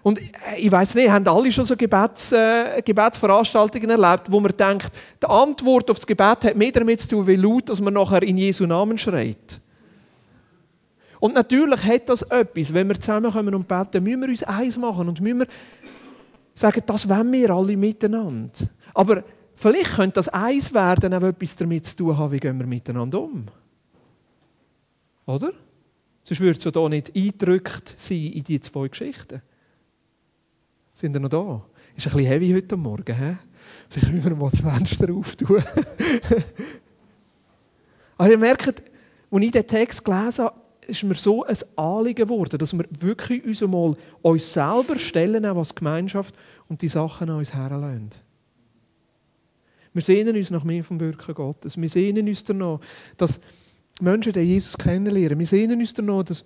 Und 0.01 0.19
ich 0.57 0.71
weiß 0.71 0.95
nicht, 0.95 1.09
haben 1.11 1.27
alle 1.27 1.51
schon 1.51 1.65
so 1.65 1.75
Gebets, 1.75 2.31
äh, 2.31 2.81
Gebetsveranstaltungen 2.83 3.91
erlebt, 3.91 4.31
wo 4.31 4.39
man 4.39 4.57
denkt, 4.57 4.91
die 5.21 5.27
Antwort 5.27 5.91
auf 5.91 5.97
das 5.97 6.07
Gebet 6.07 6.43
hat 6.45 6.55
mehr 6.55 6.71
damit 6.71 7.01
zu 7.01 7.09
tun, 7.09 7.27
wie 7.27 7.35
laut, 7.35 7.69
dass 7.69 7.79
man 7.79 7.93
nachher 7.93 8.23
in 8.23 8.37
Jesu 8.37 8.65
Namen 8.65 8.97
schreit. 8.97 9.59
Und 11.19 11.35
natürlich 11.35 11.83
hat 11.83 12.09
das 12.09 12.23
etwas, 12.23 12.73
wenn 12.73 12.87
wir 12.87 12.99
zusammenkommen 12.99 13.53
und 13.53 13.67
beten, 13.67 14.03
müssen 14.03 14.21
wir 14.21 14.29
uns 14.29 14.43
eins 14.43 14.77
machen 14.77 15.07
und 15.07 15.21
müssen 15.21 15.39
wir 15.39 15.47
sagen, 16.55 16.81
das 16.87 17.07
wollen 17.07 17.31
wir 17.31 17.51
alle 17.51 17.77
miteinander. 17.77 18.51
Aber 18.95 19.23
vielleicht 19.53 19.95
könnte 19.95 20.15
das 20.15 20.29
eins 20.29 20.73
werden 20.73 21.13
auch 21.13 21.21
etwas 21.21 21.55
damit 21.55 21.85
zu 21.85 21.97
tun 21.97 22.17
haben, 22.17 22.31
wie 22.31 22.39
gehen 22.39 22.57
wir 22.57 22.65
miteinander 22.65 23.21
um. 23.21 23.47
Oder? 25.25 25.53
Sonst 26.23 26.39
würde 26.39 26.57
es 26.57 26.63
ja 26.63 26.71
hier 26.71 26.89
nicht 26.89 27.15
eingedrückt 27.15 27.95
sein 27.97 28.31
in 28.31 28.43
die 28.43 28.59
zwei 28.59 28.87
Geschichten. 28.87 29.41
Sind 30.93 31.13
wir 31.13 31.19
noch 31.19 31.29
da? 31.29 31.65
Ist 31.95 32.07
ein 32.07 32.13
bisschen 32.13 32.25
heavy 32.27 32.51
heute 32.53 32.77
Morgen, 32.77 33.15
he? 33.15 33.35
Vielleicht 33.89 34.13
müssen 34.13 34.29
wir 34.29 34.35
mal 34.35 34.49
das 34.49 34.61
Fenster 34.61 35.13
auftun. 35.13 35.63
Aber 38.17 38.29
ihr 38.29 38.37
merkt, 38.37 38.83
als 39.31 39.43
ich 39.43 39.51
diesen 39.51 39.67
Text 39.67 40.05
gelesen 40.05 40.45
habe, 40.45 40.55
ist 40.87 41.03
mir 41.03 41.15
so 41.15 41.43
ein 41.43 41.57
Anliegen 41.75 42.27
geworden, 42.27 42.57
dass 42.57 42.73
wir 42.73 42.85
wirklich 42.89 43.43
uns 43.43 43.61
mal 43.61 43.95
uns 44.21 44.53
selber 44.53 44.97
stellen, 44.97 45.45
auch 45.45 45.57
als 45.57 45.75
Gemeinschaft, 45.75 46.35
und 46.69 46.81
die 46.81 46.87
Sachen 46.87 47.29
an 47.29 47.37
uns 47.37 47.53
herlassen. 47.53 48.09
Wir 49.93 50.01
sehnen 50.01 50.35
uns 50.35 50.51
nach 50.51 50.63
mehr 50.63 50.83
vom 50.83 50.99
Wirken 50.99 51.33
Gottes. 51.33 51.79
Wir 51.79 51.89
sehnen 51.89 52.27
uns 52.27 52.43
danach, 52.43 52.79
dass 53.17 53.39
Menschen, 54.01 54.33
die 54.33 54.41
Jesus 54.41 54.77
kennenlernen. 54.77 55.39
Wir 55.39 55.47
sehen 55.47 55.71
uns 55.71 55.93
danach, 55.93 56.23
dass 56.23 56.43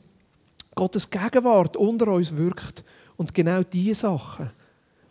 Gottes 0.75 1.09
Gegenwart 1.09 1.75
unter 1.77 2.07
uns 2.07 2.35
wirkt. 2.35 2.83
Und 3.17 3.33
genau 3.33 3.63
diese 3.63 4.01
Sachen 4.01 4.49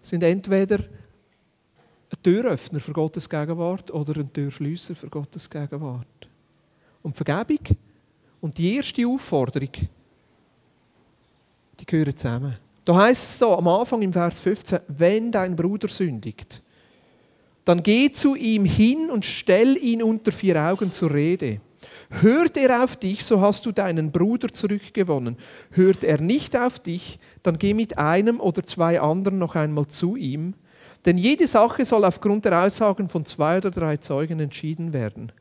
sind 0.00 0.22
entweder 0.22 0.78
ein 0.78 2.22
Türöffner 2.22 2.80
für 2.80 2.92
Gottes 2.92 3.28
Gegenwart 3.28 3.90
oder 3.90 4.20
ein 4.20 4.32
Türschließer 4.32 4.94
für 4.94 5.08
Gottes 5.08 5.50
Gegenwart. 5.50 6.28
Und 7.02 7.16
Vergebung 7.16 7.76
und 8.40 8.56
die 8.56 8.76
erste 8.76 9.06
Aufforderung, 9.06 9.72
die 11.80 11.86
gehören 11.86 12.16
zusammen. 12.16 12.56
Da 12.84 12.94
heißt 12.94 13.22
es 13.22 13.38
so 13.38 13.56
am 13.56 13.68
Anfang 13.68 14.00
im 14.00 14.12
Vers 14.12 14.40
15, 14.40 14.80
wenn 14.88 15.30
dein 15.30 15.54
Bruder 15.54 15.88
sündigt, 15.88 16.62
dann 17.64 17.82
geh 17.82 18.10
zu 18.10 18.34
ihm 18.34 18.64
hin 18.64 19.10
und 19.10 19.26
stell 19.26 19.76
ihn 19.76 20.02
unter 20.02 20.32
vier 20.32 20.56
Augen 20.56 20.90
zur 20.90 21.12
Rede. 21.12 21.60
Hört 22.10 22.56
er 22.56 22.82
auf 22.82 22.96
dich, 22.96 23.24
so 23.24 23.40
hast 23.40 23.66
du 23.66 23.72
deinen 23.72 24.10
Bruder 24.12 24.48
zurückgewonnen. 24.48 25.36
Hört 25.72 26.04
er 26.04 26.20
nicht 26.20 26.56
auf 26.56 26.78
dich, 26.78 27.18
dann 27.42 27.58
geh 27.58 27.74
mit 27.74 27.98
einem 27.98 28.40
oder 28.40 28.64
zwei 28.64 29.00
anderen 29.00 29.38
noch 29.38 29.54
einmal 29.54 29.86
zu 29.86 30.16
ihm. 30.16 30.54
Denn 31.04 31.18
jede 31.18 31.46
Sache 31.46 31.84
soll 31.84 32.04
aufgrund 32.04 32.46
der 32.46 32.64
Aussagen 32.64 33.08
von 33.08 33.24
zwei 33.24 33.58
oder 33.58 33.70
drei 33.70 33.98
Zeugen 33.98 34.40
entschieden 34.40 34.92
werden. 34.92 35.32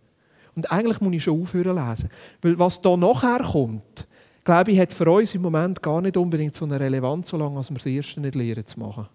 Und 0.56 0.72
eigentlich 0.72 1.00
muss 1.02 1.14
ich 1.14 1.24
schon 1.24 1.42
aufhören 1.42 1.76
lesen. 1.76 2.10
Weil 2.42 2.60
was 2.60 2.82
da 2.82 2.98
nachher 2.98 3.40
kommt, 3.40 4.08
glaube 4.44 4.72
ich, 4.72 4.80
hat 4.80 4.92
für 4.92 5.10
uns 5.10 5.36
im 5.36 5.42
Moment 5.44 5.82
gar 5.82 6.02
nicht 6.02 6.18
unbedingt 6.18 6.56
so 6.56 6.66
eine 6.66 6.80
Relevanz, 6.80 7.30
solange 7.30 7.56
wir 7.56 7.74
das 7.74 7.86
Erste 7.86 8.22
nicht 8.22 8.36
lernen 8.36 8.66
zu 8.66 8.80
machen. 8.80 9.08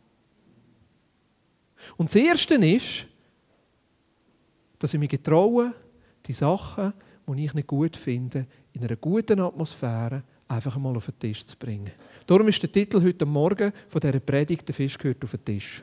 Und 1.97 2.09
das 2.09 2.17
Erste 2.17 2.55
ist, 2.55 3.07
dass 4.79 4.95
ich 4.95 5.01
mich 5.01 5.11
getraue, 5.11 5.73
die 6.27 6.33
Sachen, 6.33 6.93
die 7.27 7.45
ich 7.45 7.55
nicht 7.55 7.67
gut 7.67 7.97
finde, 7.97 8.47
in 8.73 8.83
einer 8.83 8.97
guten 8.97 9.41
Atmosphäre 9.41 10.23
einfach 10.49 10.77
mal 10.77 10.97
auf 10.97 11.07
den 11.07 11.19
Tisch 11.19 11.45
zu 11.45 11.57
bringen. 11.57 11.91
Darum 12.27 12.49
ist 12.49 12.63
der 12.63 12.71
Titel 12.71 13.03
heute 13.03 13.25
Morgen 13.25 13.73
von 13.89 14.01
dieser 14.01 14.21
Predigt 14.21 14.67
«Der 14.69 14.75
Fisch 14.75 14.99
gehört 14.99 15.25
auf 15.25 15.31
den 15.31 15.45
Tisch». 15.45 15.83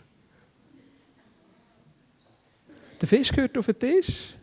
Der 3.02 3.08
Fisch 3.08 3.32
gehört 3.32 3.58
auf 3.58 3.66
den 3.66 3.80
Tisch. 3.80 4.36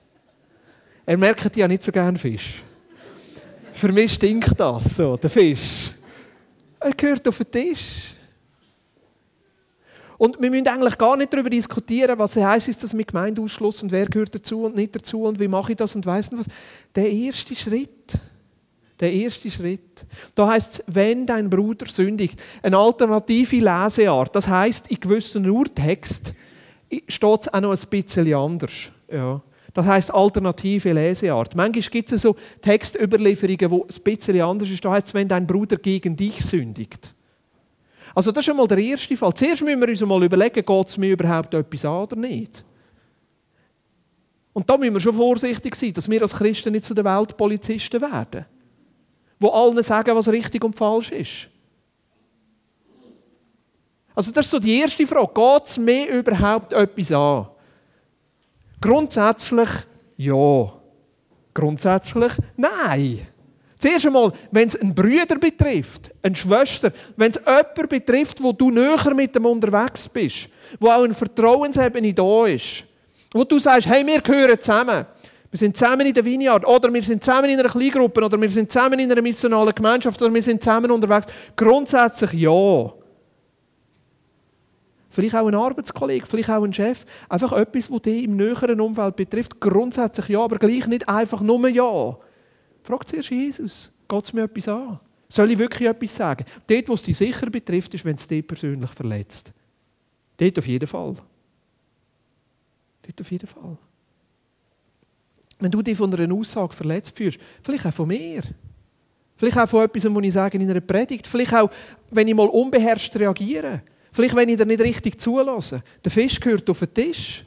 Er 1.05 1.17
merkt 1.17 1.55
ja 1.57 1.69
nicht 1.69 1.83
so 1.83 1.93
gerne 1.93 2.19
Fisch. 2.19 2.63
Für 3.73 3.93
mich 3.93 4.15
stinkt 4.15 4.59
das 4.59 4.97
so, 4.97 5.17
der 5.17 5.31
Fisch. 5.31 5.93
Er 6.81 6.93
gehört 6.93 7.29
auf 7.29 7.39
den 7.39 7.51
Tisch. 7.51 8.15
Und 10.19 10.41
wir 10.41 10.51
müssen 10.51 10.69
eigentlich 10.69 10.99
gar 10.99 11.17
nicht 11.17 11.33
darüber 11.33 11.51
diskutieren, 11.51 12.19
was 12.19 12.37
heißt 12.37 12.69
ist 12.69 12.83
das 12.83 12.95
mit 12.95 13.09
Gemeindeausschluss 13.09 13.83
und 13.83 13.93
wer 13.93 14.07
gehört 14.07 14.35
dazu 14.35 14.65
und 14.65 14.75
nicht 14.75 14.95
dazu 14.95 15.25
und 15.25 15.39
wie 15.39 15.49
mache 15.49 15.73
ich 15.73 15.77
das 15.77 15.95
und 15.95 16.07
weiss 16.07 16.31
nicht 16.31 16.41
was. 16.41 16.55
Der 16.95 17.11
erste 17.11 17.55
Schritt. 17.55 18.19
Der 18.99 19.13
erste 19.13 19.51
Schritt. 19.51 20.07
Da 20.35 20.49
heißt 20.49 20.73
es, 20.73 20.95
wenn 20.95 21.27
dein 21.27 21.51
Bruder 21.51 21.87
sündigt. 21.87 22.43
Eine 22.63 22.79
alternative 22.79 23.57
Leseart. 23.57 24.35
Das 24.35 24.49
heißt, 24.49 24.91
in 24.91 25.01
gewissen 25.01 25.49
Urtext 25.49 26.33
steht 27.09 27.41
es 27.41 27.53
auch 27.53 27.61
noch 27.61 27.73
ein 27.73 27.89
bisschen 27.91 28.33
anders. 28.33 28.91
Ja. 29.13 29.43
Das 29.75 29.85
heißt 29.85 30.15
alternative 30.15 30.95
Leseart. 30.95 31.55
Manchmal 31.55 31.83
gibt 31.91 32.11
es 32.11 32.23
so 32.23 32.35
Textüberlieferungen, 32.63 33.71
wo 33.71 33.85
es 33.87 33.99
ein 33.99 34.05
bisschen 34.05 34.41
anders 34.41 34.71
ist. 34.71 34.83
Da 34.83 34.93
heißt 34.93 35.09
es, 35.09 35.15
wenn 35.15 35.29
dein 35.29 35.47
Bruder 35.47 35.77
gegen 35.77 36.17
dich 36.17 36.43
sündigt. 36.43 37.13
Also 38.17 38.33
das 38.33 38.41
ist 38.41 38.47
schon 38.47 38.57
mal 38.57 38.67
der 38.67 38.79
erste 38.79 39.15
Fall. 39.15 39.35
Zuerst 39.35 39.63
müssen 39.63 39.79
wir 39.79 39.89
uns 39.89 40.01
mal 40.01 40.25
überlegen, 40.25 40.65
geht 40.65 40.89
es 40.89 40.97
mir 40.97 41.13
überhaupt 41.13 41.53
etwas 41.53 41.85
an 41.85 42.01
oder 42.01 42.17
nicht. 42.17 42.65
Und 44.55 44.71
da 44.71 44.79
müssen 44.79 44.95
wir 44.95 45.01
schon 45.01 45.15
vorsichtig 45.15 45.75
sein, 45.75 45.93
dass 45.93 46.09
wir 46.09 46.23
als 46.23 46.35
Christen 46.35 46.73
nicht 46.73 46.87
zu 46.87 46.95
den 46.95 47.05
Weltpolizisten 47.05 48.01
werden, 48.01 48.47
wo 49.39 49.51
allen 49.51 49.83
sagen, 49.83 50.17
was 50.17 50.29
richtig 50.29 50.65
und 50.65 50.75
falsch 50.75 51.11
ist. 51.11 51.51
Also 54.15 54.33
das 54.33 54.47
ist 54.47 54.51
so 54.51 54.61
die 54.61 54.81
erste 54.81 55.07
Frage. 55.07 55.35
Geht 55.35 55.67
es 55.67 55.77
mir 55.77 56.07
überhaupt 56.09 56.73
etwas 56.73 57.13
an? 57.13 57.49
Grundsätzlich 58.81 59.69
ja. 60.17 60.73
Grundsätzlich 61.53 62.33
nein. 62.57 63.27
Zuerst 63.79 64.07
einmal, 64.07 64.33
wenn 64.51 64.69
es 64.69 64.81
einen 64.81 64.95
Brüder 64.95 65.39
betrifft, 65.39 66.11
eine 66.23 66.35
Schwester, 66.35 66.93
wenn 67.17 67.31
es 67.31 67.37
jemanden 67.37 67.89
betrifft, 67.89 68.43
wo 68.43 68.53
du 68.53 68.71
näher 68.71 69.15
mit 69.15 69.35
dem 69.35 69.45
unterwegs 69.45 70.09
bist, 70.09 70.49
wo 70.81 70.89
auch 70.89 71.03
eine 71.03 71.13
Vertrauensebene 71.13 72.15
da 72.15 72.47
ist, 72.47 72.85
wo 73.33 73.45
du 73.45 73.59
sagst, 73.59 73.87
hey, 73.87 74.07
wir 74.07 74.21
gehören 74.21 74.59
zusammen. 74.59 75.07
Wir 75.51 75.59
sind 75.59 75.77
zusammen 75.77 76.07
in 76.07 76.15
der 76.15 76.25
Vineyard 76.25 76.67
oder 76.67 76.93
wir 76.93 77.03
sind 77.03 77.23
zusammen 77.23 77.51
in 77.51 77.59
einer 77.59 77.69
Kleingruppe 77.69 78.25
oder 78.25 78.41
wir 78.41 78.51
sind 78.51 78.73
zusammen 78.73 78.99
in 78.99 79.11
einer 79.11 79.23
missionalen 79.23 79.75
Gemeinschaft 79.75 80.21
oder 80.21 80.33
wir 80.33 80.43
sind 80.43 80.63
zusammen 80.63 80.91
unterwegs. 80.91 81.27
Grundsätzlich 81.55 82.33
ja. 82.33 82.93
Vielleicht 85.11 85.35
auch 85.35 85.47
ein 85.47 85.55
Arbeitskollege, 85.55 86.27
vielleicht 86.27 86.51
auch 86.51 86.65
ein 86.65 86.73
Chef. 86.73 87.07
Einfach 87.29 87.53
etwas, 87.53 87.89
das 87.89 88.03
dich 88.03 88.25
im 88.25 88.37
näheren 88.37 88.81
Umfeld 88.81 89.17
betrifft. 89.17 89.61
Grundsätzlich 89.61 90.29
ja, 90.29 90.41
aber 90.41 90.59
gleich 90.59 90.87
nicht 90.89 91.09
einfach 91.09 91.41
nur 91.41 91.69
ja. 91.69 92.19
Frag 92.87 93.09
zuerst 93.09 93.31
Jesus, 93.31 93.91
geht 94.09 94.25
es 94.25 94.33
mir 94.33 94.45
etwas 94.45 94.69
an? 94.69 95.01
Soll 95.29 95.51
ich 95.51 95.59
wirklich 95.59 95.89
etwas 95.89 96.15
sagen? 96.15 96.45
Dort, 96.69 96.89
wo 96.89 96.95
es 96.95 97.03
dich 97.03 97.19
sicher 97.19 97.51
betrifft, 97.51 97.93
ist, 97.95 98.05
wenn 98.05 98.15
es 98.15 98.29
dich 98.29 98.47
persönlich 98.47 98.91
verletzt. 98.91 99.53
Dort 100.37 100.59
auf 100.59 100.67
jeden 100.69 100.87
Fall. 100.87 101.17
Dort 103.03 103.21
auf 103.21 103.31
jeden 103.31 103.47
Fall. 103.47 103.77
Wenn 105.59 105.71
du 105.71 105.83
dich 105.83 105.97
von 105.97 106.15
einer 106.15 106.33
Aussage 106.33 106.75
verletzt 106.75 107.17
fühlst, 107.17 107.41
vielleicht 107.63 107.87
auch 107.87 107.95
von 107.95 108.07
mir. 108.07 108.43
Vielleicht 109.37 109.59
auch 109.59 109.69
von 109.69 109.85
etwas, 109.85 110.05
was 110.05 110.25
ich 110.25 110.33
sage 110.33 110.57
in 110.57 110.71
einer 110.71 110.81
Predigt. 110.81 111.27
Vielleicht 111.27 111.55
auch, 111.55 111.71
wenn 112.11 112.29
ich 112.29 112.35
mal 112.35 112.47
unbeherrscht 112.47 113.17
reagiere. 113.17 113.83
Vielleicht, 114.13 114.37
wenn 114.37 114.49
ich 114.49 114.59
dir 114.59 114.65
nicht 114.65 114.81
richtig 114.81 115.21
zulasse. 115.21 115.83
Der 116.05 116.13
Fisch 116.13 116.39
gehört 116.39 116.71
auf 116.71 116.79
den 116.79 116.95
Tisch. 116.95 117.45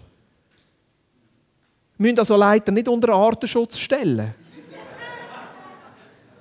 Wir 1.98 2.08
müssen 2.08 2.20
also 2.20 2.36
Leiter 2.36 2.72
nicht 2.72 2.88
unter 2.90 3.14
Artenschutz 3.14 3.78
stellen. 3.78 4.34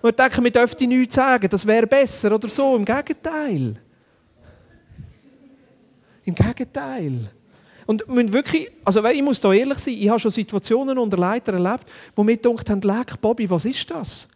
Und 0.00 0.18
denken, 0.18 0.44
wir 0.44 0.50
dürften 0.50 0.88
nichts 0.88 1.14
sagen, 1.14 1.48
das 1.48 1.66
wäre 1.66 1.87
besser 1.87 2.32
oder 2.32 2.48
so. 2.48 2.76
Im 2.76 2.84
Gegenteil. 2.84 3.76
Im 6.24 6.34
Gegenteil. 6.34 7.30
Und 7.87 8.04
wirklich, 8.06 8.70
also 8.84 9.02
ich 9.06 9.22
muss 9.22 9.40
da 9.40 9.50
ehrlich 9.50 9.78
sein, 9.78 9.94
ich 9.94 10.11
habe 10.11 10.18
schon 10.18 10.30
Situationen 10.30 10.98
unter 10.98 11.16
Leitern 11.16 11.64
erlebt, 11.64 11.90
wo 12.14 12.22
mir 12.22 12.37
gedacht 12.37 12.68
haben, 12.68 12.82
leck, 12.82 13.18
Bobby, 13.18 13.48
was 13.48 13.64
ist 13.64 13.90
das? 13.90 14.28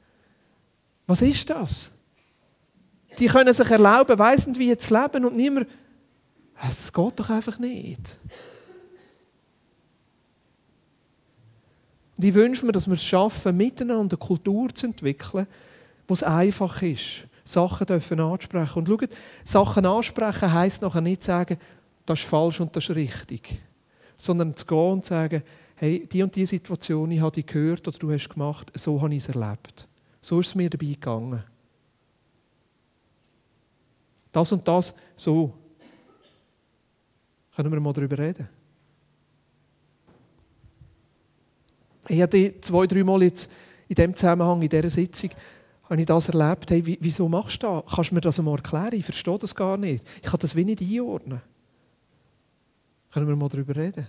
Was 1.06 1.20
ist 1.20 1.50
das? 1.50 1.92
Die 3.18 3.26
können 3.26 3.52
sich 3.52 3.70
erlauben, 3.70 4.18
weiss 4.18 4.48
wie 4.54 4.68
jetzt 4.68 4.90
leben 4.90 5.26
und 5.26 5.36
niemand... 5.36 5.68
Das 6.62 6.92
geht 6.92 7.20
doch 7.20 7.28
einfach 7.28 7.58
nicht. 7.58 8.18
Und 12.16 12.24
ich 12.24 12.34
wünsche 12.34 12.66
mir, 12.66 12.72
dass 12.72 12.86
wir 12.86 12.94
es 12.94 13.04
schaffen, 13.04 13.56
miteinander 13.56 14.16
eine 14.16 14.26
Kultur 14.26 14.74
zu 14.74 14.86
entwickeln, 14.86 15.46
wo 16.06 16.14
es 16.14 16.22
einfach 16.22 16.82
ist, 16.82 17.26
Sachen 17.44 17.86
dürfen 17.86 18.20
ansprechen. 18.20 18.78
Und 18.78 18.88
schaut, 18.88 19.08
Sachen 19.44 19.86
ansprechen 19.86 20.52
heisst 20.52 20.82
nachher 20.82 21.00
nicht 21.00 21.22
sagen, 21.22 21.58
das 22.06 22.20
ist 22.20 22.28
falsch 22.28 22.60
und 22.60 22.74
das 22.76 22.88
ist 22.88 22.96
richtig. 22.96 23.60
Sondern 24.16 24.54
zu 24.56 24.66
gehen 24.66 24.92
und 24.92 25.04
sagen, 25.04 25.42
hey, 25.76 26.06
die 26.06 26.22
und 26.22 26.34
die 26.36 26.46
Situation, 26.46 27.10
ich 27.10 27.20
habe 27.20 27.32
die 27.32 27.46
gehört 27.46 27.86
oder 27.88 27.98
du 27.98 28.12
hast 28.12 28.28
gemacht, 28.28 28.70
so 28.74 29.00
habe 29.00 29.14
ich 29.14 29.26
es 29.26 29.34
erlebt. 29.34 29.88
So 30.20 30.38
ist 30.40 30.48
es 30.48 30.54
mir 30.54 30.70
dabei 30.70 30.86
gegangen. 30.86 31.42
Das 34.30 34.52
und 34.52 34.66
das, 34.66 34.94
so. 35.16 35.52
Können 37.54 37.70
wir 37.70 37.80
mal 37.80 37.92
darüber 37.92 38.18
reden? 38.18 38.48
Ich 42.12 42.20
habe 42.20 42.52
zwei, 42.60 42.86
drei 42.86 43.02
Mal 43.04 43.22
jetzt 43.22 43.50
in 43.88 43.94
diesem 43.94 44.14
Zusammenhang, 44.14 44.60
in 44.60 44.68
dieser 44.68 44.90
Sitzung, 44.90 45.30
habe 45.84 45.98
ich 45.98 46.06
das 46.06 46.28
erlebt. 46.28 46.70
Hey, 46.70 46.98
wieso 47.00 47.26
machst 47.26 47.62
du 47.62 47.66
das? 47.66 47.94
Kannst 47.94 48.10
du 48.10 48.14
mir 48.14 48.20
das 48.20 48.38
einmal 48.38 48.56
erklären? 48.56 48.92
Ich 48.92 49.04
verstehe 49.06 49.38
das 49.38 49.54
gar 49.54 49.78
nicht. 49.78 50.04
Ich 50.16 50.30
kann 50.30 50.38
das 50.38 50.54
wie 50.54 50.66
nicht 50.66 50.82
einordnen. 50.82 51.40
Können 53.10 53.28
wir 53.28 53.34
mal 53.34 53.48
darüber 53.48 53.74
reden? 53.74 54.06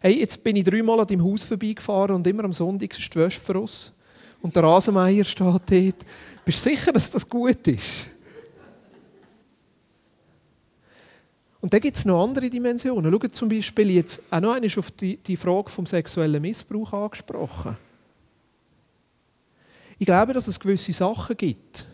Hey, 0.00 0.20
jetzt 0.20 0.44
bin 0.44 0.54
ich 0.54 0.62
dreimal 0.62 1.00
an 1.00 1.06
deinem 1.08 1.24
Haus 1.24 1.42
vorbeigefahren 1.42 2.14
und 2.14 2.26
immer 2.28 2.44
am 2.44 2.52
Sonntag 2.52 2.96
ist 2.96 3.12
die 3.12 3.18
Wäsche 3.18 3.40
für 3.40 3.58
uns. 3.58 3.92
Und 4.40 4.54
der 4.54 4.62
Rasenmeier 4.62 5.24
steht 5.24 5.46
dort. 5.46 6.06
Bist 6.44 6.64
du 6.64 6.70
sicher, 6.70 6.92
dass 6.92 7.10
das 7.10 7.28
gut 7.28 7.66
ist? 7.66 8.08
Und 11.62 11.72
dann 11.72 11.80
gibt 11.80 11.96
es 11.96 12.04
noch 12.04 12.24
andere 12.24 12.50
Dimensionen. 12.50 13.10
Schaut 13.10 13.34
zum 13.36 13.48
Beispiel 13.48 13.92
jetzt 13.92 14.20
auch 14.30 14.40
noch 14.40 14.54
einmal 14.54 14.70
auf 14.76 14.90
die, 14.90 15.16
die 15.16 15.36
Frage 15.36 15.70
vom 15.70 15.86
sexuellen 15.86 16.42
Missbrauch 16.42 16.92
angesprochen. 16.92 17.76
Ich 19.96 20.04
glaube, 20.04 20.32
dass 20.32 20.48
es 20.48 20.58
gewisse 20.58 20.92
Sachen 20.92 21.36
gibt, 21.36 21.86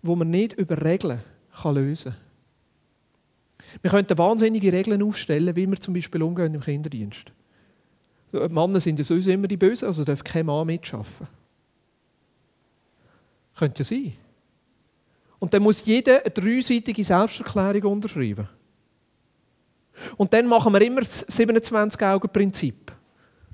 wo 0.00 0.14
man 0.14 0.30
nicht 0.30 0.52
über 0.52 0.80
Regeln 0.80 1.20
kann 1.60 1.74
lösen 1.74 2.12
kann. 2.12 3.80
Wir 3.82 3.90
könnten 3.90 4.16
wahnsinnige 4.16 4.72
Regeln 4.72 5.02
aufstellen, 5.02 5.56
wie 5.56 5.66
wir 5.66 5.80
zum 5.80 5.94
Beispiel 5.94 6.22
umgehen 6.22 6.54
im 6.54 6.60
Kinderdienst. 6.60 7.32
Die 8.32 8.38
Männer 8.38 8.78
sind 8.78 9.00
ja 9.00 9.04
sowieso 9.04 9.32
immer 9.32 9.48
die 9.48 9.56
Bösen, 9.56 9.86
also 9.86 10.04
darf 10.04 10.22
kein 10.22 10.46
Mann 10.46 10.68
mitschaffen. 10.68 11.26
Könnte 13.56 13.80
ja 13.80 13.84
sein. 13.84 14.12
Und 15.38 15.52
dann 15.52 15.62
muss 15.62 15.84
jeder 15.84 16.20
eine 16.20 16.30
dreiseitige 16.30 17.04
Selbsterklärung 17.04 17.92
unterschreiben. 17.92 18.48
Und 20.16 20.32
dann 20.32 20.46
machen 20.46 20.72
wir 20.72 20.80
immer 20.82 21.00
das 21.00 21.28
27-Augen-Prinzip. 21.28 22.92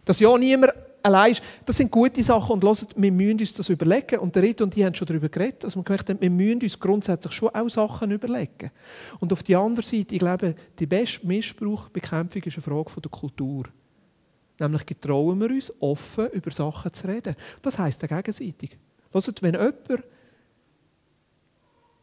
Dass 0.05 0.18
ja 0.21 0.37
niemand 0.37 0.73
allein 1.03 1.33
ist. 1.33 1.42
Das 1.64 1.77
sind 1.77 1.90
gute 1.90 2.23
Sachen 2.23 2.53
und 2.53 2.64
hört, 2.64 2.95
wir 2.97 3.12
müssen 3.12 3.40
uns 3.40 3.55
das 3.55 3.68
überlegen. 3.68 4.18
Und 4.21 4.35
der 4.35 4.42
Ritt 4.42 4.61
und 4.61 4.75
die 4.75 4.85
haben 4.85 4.95
schon 4.95 5.07
darüber 5.07 5.29
geredet, 5.29 5.64
dass 5.64 5.77
wir 5.77 5.85
haben, 5.85 6.21
wir 6.21 6.31
müssen 6.31 6.62
uns 6.62 6.79
grundsätzlich 6.79 7.33
schon 7.33 7.49
auch 7.51 7.68
Sachen 7.68 8.11
überlegen. 8.11 8.71
Und 9.21 9.33
auf 9.33 9.42
der 9.42 9.59
anderen 9.59 9.88
Seite, 9.88 10.14
ich 10.14 10.21
glaube, 10.21 10.55
die 10.79 10.87
beste 10.87 11.27
Missbrauchbekämpfung 11.27 12.42
ist 12.42 12.57
eine 12.57 12.62
Frage 12.62 13.01
der 13.01 13.11
Kultur. 13.11 13.64
Nämlich 14.59 14.87
getrauen 14.87 15.40
wir 15.40 15.51
uns, 15.51 15.73
offen 15.81 16.29
über 16.31 16.51
Sachen 16.51 16.92
zu 16.92 17.09
reden. 17.09 17.35
Das 17.62 17.79
heisst 17.79 18.07
gegenseitig. 18.07 18.77
Hört, 19.12 19.42
wenn 19.42 19.55
jemand 19.55 20.05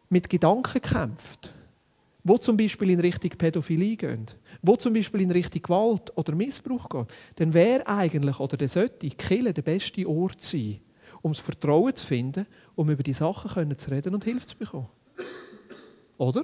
mit 0.10 0.30
Gedanken 0.30 0.82
kämpft, 0.82 1.54
wo 2.24 2.38
zum 2.38 2.58
Beispiel 2.58 2.90
in 2.90 3.00
Richtung 3.00 3.32
Pädophilie 3.32 3.96
gehen, 3.96 4.26
wo 4.62 4.76
zum 4.76 4.94
Beispiel 4.94 5.22
in 5.22 5.32
Richtung 5.32 5.62
Gewalt 5.62 6.12
oder 6.18 6.36
Missbrauch 6.36 6.90
geht, 6.90 7.08
dann 7.36 7.54
wäre 7.54 7.88
eigentlich 7.88 8.40
oder 8.40 8.58
der 8.58 8.68
sollte 8.68 9.10
Kille 9.10 9.54
der 9.54 9.62
beste 9.62 10.08
Ort 10.08 10.42
sein, 10.42 10.80
um 11.22 11.32
das 11.32 11.42
Vertrauen 11.42 11.96
zu 11.96 12.06
finden, 12.06 12.46
um 12.76 12.90
über 12.90 13.04
die 13.04 13.14
Sachen 13.14 13.78
zu 13.78 13.92
reden 13.92 14.14
und 14.14 14.24
Hilfe 14.24 14.48
zu 14.48 14.58
bekommen. 14.58 14.90
Oder? 16.18 16.44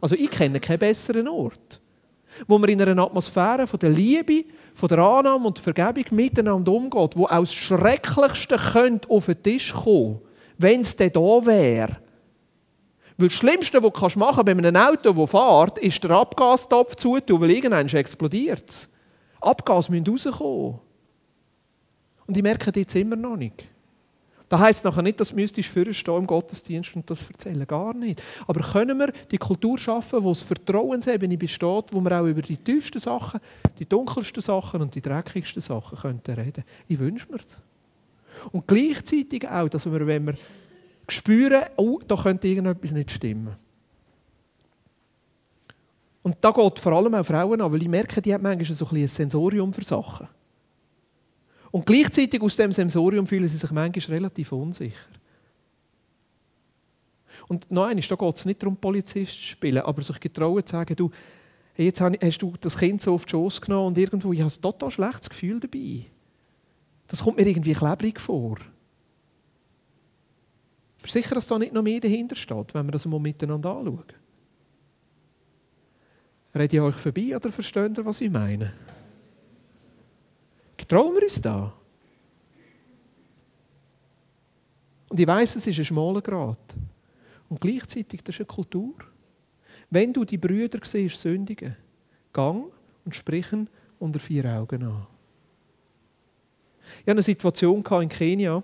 Also 0.00 0.16
ich 0.16 0.30
kenne 0.30 0.60
keinen 0.60 0.78
besseren 0.78 1.28
Ort, 1.28 1.80
wo 2.46 2.58
man 2.58 2.68
in 2.68 2.80
einer 2.80 3.02
Atmosphäre 3.02 3.66
von 3.66 3.80
der 3.80 3.90
Liebe, 3.90 4.44
von 4.74 4.88
der 4.88 4.98
Annahme 4.98 5.46
und 5.46 5.56
der 5.56 5.74
Vergebung 5.74 6.16
miteinander 6.16 6.72
umgeht, 6.72 7.16
wo 7.16 7.24
auch 7.24 7.40
das 7.40 7.54
Schrecklichste 7.54 8.56
könnte 8.56 9.08
auf 9.08 9.26
den 9.26 9.42
Tisch 9.42 9.72
kommen, 9.72 10.20
wenn 10.58 10.82
es 10.82 10.94
denn 10.94 11.12
da 11.12 11.46
wäre. 11.46 12.03
Weil 13.16 13.28
das 13.28 13.36
Schlimmste, 13.36 13.82
was 13.82 13.92
du 13.92 14.18
machen 14.18 14.44
kannst 14.44 14.62
bei 14.62 14.68
einem 14.68 14.76
Auto, 14.76 15.12
das 15.12 15.30
fährt, 15.30 15.78
ist 15.78 16.02
der 16.02 16.10
Abgastopf 16.12 16.96
zutun, 16.96 17.40
weil 17.40 17.50
irgendwann 17.50 17.86
explodiert 17.86 18.68
es. 18.68 18.90
Abgas 19.40 19.88
müssen 19.88 20.06
rauskommen. 20.06 20.80
Und 22.26 22.36
ich 22.36 22.42
merke 22.42 22.72
das 22.72 22.80
jetzt 22.80 22.94
immer 22.96 23.16
noch 23.16 23.36
nicht. 23.36 23.64
Das 24.48 24.60
heisst 24.60 24.84
nachher 24.84 25.02
nicht, 25.02 25.18
dass 25.20 25.30
du 25.30 25.36
müsstest 25.36 25.76
im 26.08 26.26
Gottesdienst 26.26 26.96
und 26.96 27.08
das 27.08 27.28
erzählen. 27.28 27.66
Gar 27.66 27.94
nicht. 27.94 28.22
Aber 28.46 28.60
können 28.60 28.98
wir 28.98 29.12
die 29.30 29.38
Kultur 29.38 29.78
schaffen, 29.78 30.22
wo 30.22 30.32
es 30.32 30.42
Vertrauensebene 30.42 31.36
besteht, 31.36 31.86
wo 31.92 32.00
wir 32.00 32.20
auch 32.20 32.26
über 32.26 32.42
die 32.42 32.56
tiefsten 32.56 33.00
Sachen, 33.00 33.40
die 33.78 33.86
dunkelsten 33.86 34.42
Sachen 34.42 34.82
und 34.82 34.94
die 34.94 35.00
dreckigsten 35.00 35.62
Sachen 35.62 35.98
reden 36.26 36.64
Ich 36.88 36.98
wünsche 36.98 37.30
mir 37.30 37.38
es. 37.38 37.58
Und 38.52 38.66
gleichzeitig 38.66 39.48
auch, 39.48 39.68
dass 39.68 39.86
wir, 39.86 40.06
wenn 40.06 40.26
wir 40.26 40.34
spüren, 41.08 41.64
oh, 41.76 41.98
da 42.06 42.16
könnte 42.16 42.48
irgendetwas 42.48 42.92
nicht 42.92 43.10
stimmen. 43.10 43.54
Und 46.22 46.36
da 46.40 46.50
geht 46.50 46.78
vor 46.78 46.92
allem 46.92 47.14
auch 47.14 47.26
Frauen 47.26 47.60
an, 47.60 47.70
weil 47.70 47.82
ich 47.82 47.88
merke, 47.88 48.22
die 48.22 48.32
haben 48.32 48.42
manchmal 48.42 48.74
so 48.74 48.86
ein, 48.86 48.96
ein 48.96 49.08
Sensorium 49.08 49.72
für 49.72 49.84
Sachen. 49.84 50.26
Und 51.70 51.84
gleichzeitig 51.84 52.40
aus 52.40 52.56
dem 52.56 52.72
Sensorium 52.72 53.26
fühlen 53.26 53.46
sie 53.46 53.56
sich 53.56 53.70
manchmal 53.70 54.16
relativ 54.16 54.52
unsicher. 54.52 54.96
Und 57.48 57.70
eines, 57.76 58.08
da 58.08 58.14
geht 58.14 58.36
es 58.36 58.44
nicht 58.46 58.62
darum, 58.62 58.76
Polizist 58.76 59.34
zu 59.34 59.42
spielen, 59.42 59.82
aber 59.82 60.00
sich 60.00 60.18
getrauen 60.18 60.64
zu 60.64 60.72
sagen, 60.72 60.96
du, 60.96 61.10
jetzt 61.76 62.00
hast 62.00 62.42
du 62.42 62.54
das 62.58 62.78
Kind 62.78 63.02
so 63.02 63.14
auf 63.14 63.26
die 63.26 63.30
Schoß 63.30 63.60
genommen 63.60 63.88
und 63.88 63.98
irgendwo, 63.98 64.32
ich 64.32 64.40
habe 64.40 64.50
ein 64.50 64.62
total 64.62 64.90
schlechtes 64.90 65.28
Gefühl 65.28 65.60
dabei. 65.60 66.06
Das 67.06 67.22
kommt 67.22 67.36
mir 67.36 67.46
irgendwie 67.46 67.74
klebrig 67.74 68.18
vor. 68.18 68.56
Aber 71.04 71.12
sicher, 71.12 71.34
dass 71.34 71.46
da 71.46 71.58
nicht 71.58 71.74
noch 71.74 71.82
mehr 71.82 72.00
dahinter 72.00 72.34
steht, 72.34 72.72
wenn 72.72 72.86
wir 72.86 72.92
das 72.92 73.04
mal 73.04 73.20
miteinander 73.20 73.76
anschauen. 73.76 74.04
Rede 76.54 76.76
ich 76.76 76.82
euch 76.82 76.94
vorbei 76.94 77.36
oder 77.36 77.52
versteht 77.52 77.98
ihr, 77.98 78.04
was 78.06 78.22
ich 78.22 78.30
meine? 78.30 78.72
Trauen 80.88 81.14
wir 81.14 81.24
uns 81.24 81.42
da? 81.42 81.74
Und 85.10 85.20
ich 85.20 85.26
weiß, 85.26 85.56
es 85.56 85.66
ist 85.66 85.78
ein 85.78 85.84
schmaler 85.84 86.22
Grat. 86.22 86.74
Und 87.50 87.60
gleichzeitig, 87.60 88.22
das 88.22 88.36
ist 88.36 88.40
eine 88.40 88.46
Kultur. 88.46 88.94
Wenn 89.90 90.10
du 90.10 90.24
die 90.24 90.38
Brüder 90.38 90.78
siehst, 90.82 91.20
sündigen, 91.20 91.76
gang 92.32 92.72
und 93.04 93.14
sprechen 93.14 93.68
unter 93.98 94.20
vier 94.20 94.46
Augen 94.46 94.84
an. 94.84 95.06
Ich 96.80 97.00
hatte 97.00 97.10
eine 97.10 97.22
Situation 97.22 97.84
in 98.00 98.08
Kenia, 98.08 98.62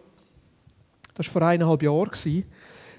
das 1.20 1.34
war 1.34 1.40
vor 1.40 1.48
eineinhalb 1.48 1.82
Jahren. 1.82 2.10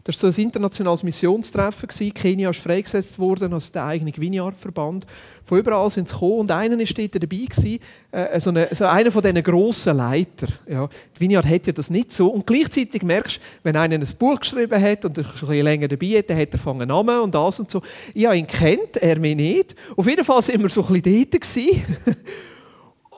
Das 0.04 0.22
war 0.24 0.30
ein 0.30 0.36
internationales 0.36 1.04
Missionstreffen. 1.04 1.90
Kenia 2.14 2.50
ist 2.50 2.60
freigesetzt 2.60 3.20
worden 3.20 3.54
als 3.54 3.72
der 3.72 3.86
eigene 3.86 4.12
Vineyard-Verband. 4.16 5.06
Von 5.44 5.60
überall 5.60 5.90
sind 5.92 6.08
sie 6.08 6.16
gekommen 6.16 6.40
und 6.40 6.52
einer 6.52 6.78
war 6.78 6.86
dort 6.86 7.24
dabei, 7.24 7.80
äh, 8.12 8.40
so, 8.40 8.50
eine, 8.50 8.68
so 8.72 8.86
einer 8.86 9.12
von 9.12 9.22
diesen 9.22 9.44
grossen 9.44 9.98
Leiter. 9.98 10.48
Ja, 10.68 10.90
die 11.16 11.22
Vineyard 11.22 11.46
hat 11.46 11.68
ja 11.68 11.74
das 11.74 11.92
nicht 11.92 12.12
so. 12.12 12.30
Und 12.30 12.48
gleichzeitig 12.48 13.04
merkst 13.04 13.38
du, 13.38 13.42
wenn 13.64 13.76
einer 13.76 13.96
ein 13.96 14.08
Buch 14.18 14.40
geschrieben 14.40 14.82
hat 14.82 15.06
und 15.06 15.20
ein 15.20 15.24
bisschen 15.24 15.64
länger 15.64 15.88
dabei 15.88 16.08
ist, 16.08 16.30
dann 16.30 16.38
hat 16.38 16.54
er 16.54 16.68
einen 16.68 16.88
Namen 16.88 17.20
und 17.20 17.36
das 17.36 17.60
und 17.60 17.70
so. 17.70 17.82
Ich 18.14 18.26
habe 18.26 18.38
ihn 18.38 18.48
kennt, 18.48 18.98
er 18.98 19.20
mich 19.20 19.36
nicht. 19.36 19.76
Auf 19.96 20.08
jeden 20.08 20.26
Fall 20.26 20.42
waren 20.42 20.62
wir 20.62 20.70
so 20.70 20.86
ein 20.86 21.02
bisschen 21.02 21.30
dort. 21.30 22.18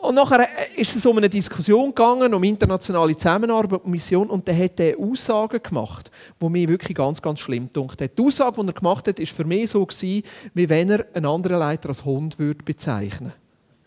Und 0.04 0.16
nachher 0.16 0.42
äh, 0.42 0.82
ist 0.82 0.96
es 0.98 1.06
um 1.06 1.18
eine 1.18 1.30
Diskussion 1.30 1.88
gegangen, 1.88 2.34
um 2.34 2.44
internationale 2.44 3.16
Zusammenarbeit 3.16 3.84
und 3.84 3.92
Mission. 3.92 4.30
Und 4.30 4.46
dann 4.46 4.60
hat 4.60 4.78
er 4.82 5.00
Aussagen 5.00 5.64
gemacht, 5.64 6.12
die 6.42 6.50
mir 6.50 6.68
wirklich 6.68 6.98
ganz, 6.98 7.22
ganz 7.22 7.40
schlimm 7.40 7.70
dunkt. 7.72 8.02
Die 8.02 8.22
Aussage, 8.22 8.62
die 8.62 8.68
er 8.68 8.74
gemacht 8.74 9.08
hat, 9.08 9.20
war 9.20 9.26
für 9.26 9.46
mich 9.46 9.70
so, 9.70 9.86
gewesen, 9.86 10.24
wie 10.54 10.70
wenn 10.70 10.90
er 10.90 11.06
einen 11.14 11.26
anderen 11.26 11.60
Leiter 11.60 11.88
als 11.88 12.04
Hund 12.04 12.38
würde 12.38 12.64
bezeichnen 12.66 13.32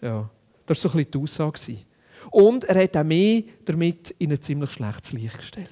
Ja, 0.00 0.30
das 0.64 0.82
war 0.82 0.90
so 0.90 0.98
ein 0.98 1.04
bisschen 1.04 1.10
die 1.10 1.18
Aussage. 1.18 1.76
Und 2.30 2.64
er 2.64 2.82
hat 2.82 2.96
auch 2.96 3.04
mich 3.04 3.44
damit 3.66 4.14
in 4.18 4.32
ein 4.32 4.40
ziemlich 4.40 4.70
schlechtes 4.70 5.12
Licht 5.12 5.36
gestellt. 5.36 5.68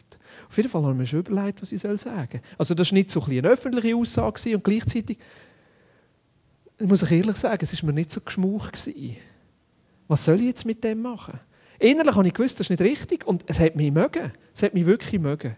Auf 0.47 0.57
jeden 0.59 0.69
Fall 0.69 0.83
haben 0.83 0.99
wir 0.99 1.07
schon 1.07 1.21
überlegt, 1.21 1.63
was 1.63 1.73
ich 1.73 1.81
sagen 1.81 1.97
soll. 1.97 2.41
Also 2.59 2.75
das 2.75 2.91
war 2.91 2.99
nicht 2.99 3.11
so 3.11 3.23
ein 3.23 3.31
eine 3.31 3.49
öffentliche 3.49 3.97
Aussage 3.97 4.55
und 4.55 4.63
gleichzeitig, 4.63 5.19
muss 6.81 7.03
ich 7.03 7.13
ehrlich 7.13 7.37
sagen, 7.37 7.59
es 7.63 7.83
war 7.83 7.87
mir 7.87 7.95
nicht 7.95 8.11
so 8.11 8.21
geschmuch 8.21 8.71
was 10.09 10.25
soll 10.25 10.41
ich 10.41 10.47
jetzt 10.47 10.67
mit 10.67 10.83
dem 10.85 11.03
machen? 11.03 11.39
Innerlich 11.79 12.15
habe 12.15 12.27
ich 12.27 12.35
gewusst, 12.35 12.61
das 12.61 12.67
ist 12.67 12.71
nicht 12.71 12.83
richtig 12.83 13.27
und 13.27 13.45
es 13.47 13.59
hat 13.59 13.77
mich 13.77 13.91
mögen. 13.91 14.33
Es 14.55 14.63
hat 14.63 14.75
mich 14.75 14.87
wirklich 14.87 15.21
mögen. 15.21 15.57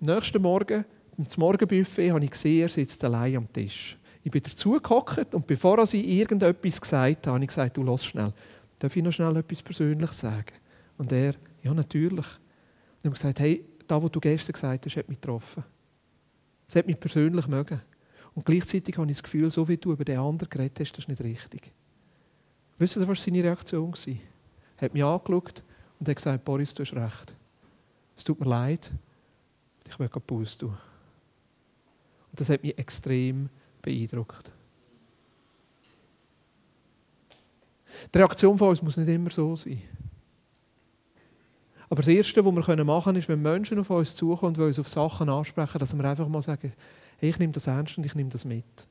Am 0.00 0.14
nächsten 0.14 0.42
Morgen, 0.42 0.84
im 1.16 1.26
Morgenbuffet, 1.36 2.10
habe 2.10 2.24
ich 2.24 2.30
gesehen, 2.30 2.62
er 2.62 2.68
sitzt 2.68 3.02
allein 3.04 3.36
am 3.36 3.52
Tisch. 3.52 3.96
Ich 4.22 4.32
bin 4.32 4.42
dazugehockt 4.42 5.34
und 5.34 5.46
bevor 5.46 5.78
er 5.78 5.94
irgendetwas 5.94 6.80
gesagt 6.80 7.26
hat, 7.26 7.32
habe 7.32 7.44
ich 7.44 7.48
gesagt, 7.48 7.76
du 7.76 7.82
lass 7.82 8.04
schnell. 8.04 8.32
Darf 8.78 8.96
ich 8.96 9.02
noch 9.02 9.12
schnell 9.12 9.36
etwas 9.36 9.62
Persönliches 9.62 10.18
sagen? 10.18 10.54
Und 10.98 11.12
er, 11.12 11.34
ja 11.62 11.72
natürlich. 11.72 12.26
Und 12.26 12.98
ich 12.98 13.04
habe 13.04 13.14
gesagt, 13.14 13.40
hey, 13.40 13.64
das, 13.86 14.02
was 14.02 14.10
du 14.10 14.20
gestern 14.20 14.52
gesagt 14.52 14.86
hast, 14.86 14.96
hat 14.96 15.08
mich 15.08 15.20
getroffen. 15.20 15.62
Es 16.66 16.76
hat 16.76 16.86
mich 16.86 16.98
persönlich 16.98 17.46
mögen. 17.46 17.80
Und 18.34 18.44
gleichzeitig 18.44 18.96
habe 18.96 19.08
ich 19.10 19.16
das 19.16 19.22
Gefühl, 19.22 19.50
so 19.50 19.68
wie 19.68 19.76
du 19.76 19.92
über 19.92 20.04
den 20.04 20.18
anderen 20.18 20.50
geredet 20.50 20.80
hast, 20.80 20.92
das 20.92 21.04
ist 21.04 21.08
nicht 21.08 21.22
richtig. 21.22 21.72
Wisst 22.78 22.96
ihr, 22.96 23.06
was 23.06 23.22
seine 23.22 23.44
Reaktion 23.44 23.92
war? 23.92 24.14
Er 24.76 24.84
hat 24.86 24.94
mich 24.94 25.04
angeschaut 25.04 25.62
und 25.98 26.08
hat 26.08 26.16
gesagt, 26.16 26.44
Boris, 26.44 26.74
du 26.74 26.82
hast 26.82 26.94
recht. 26.94 27.34
Es 28.16 28.24
tut 28.24 28.40
mir 28.40 28.48
leid, 28.48 28.90
ich 29.88 29.98
will 29.98 30.08
Pause 30.08 30.58
tun. 30.58 30.78
Und 32.30 32.40
das 32.40 32.48
hat 32.48 32.62
mich 32.62 32.76
extrem 32.78 33.48
beeindruckt. 33.82 34.50
Die 38.12 38.18
Reaktion 38.18 38.58
von 38.58 38.70
uns 38.70 38.82
muss 38.82 38.96
nicht 38.96 39.08
immer 39.08 39.30
so 39.30 39.54
sein. 39.54 39.80
Aber 41.88 42.02
das 42.02 42.08
Erste, 42.08 42.44
was 42.44 42.52
wir 42.52 42.84
machen 42.84 43.04
können, 43.04 43.16
ist, 43.16 43.28
wenn 43.28 43.42
Menschen 43.42 43.78
auf 43.78 43.90
uns 43.90 44.16
zukommen 44.16 44.56
und 44.56 44.62
uns 44.62 44.78
auf 44.78 44.88
Sachen 44.88 45.28
ansprechen, 45.28 45.78
dass 45.78 45.96
wir 45.96 46.04
einfach 46.04 46.26
mal 46.28 46.42
sagen, 46.42 46.72
hey, 47.18 47.30
ich 47.30 47.38
nehme 47.38 47.52
das 47.52 47.66
ernst 47.66 47.98
und 47.98 48.06
ich 48.06 48.14
nehme 48.14 48.30
das 48.30 48.44
mit. 48.44 48.88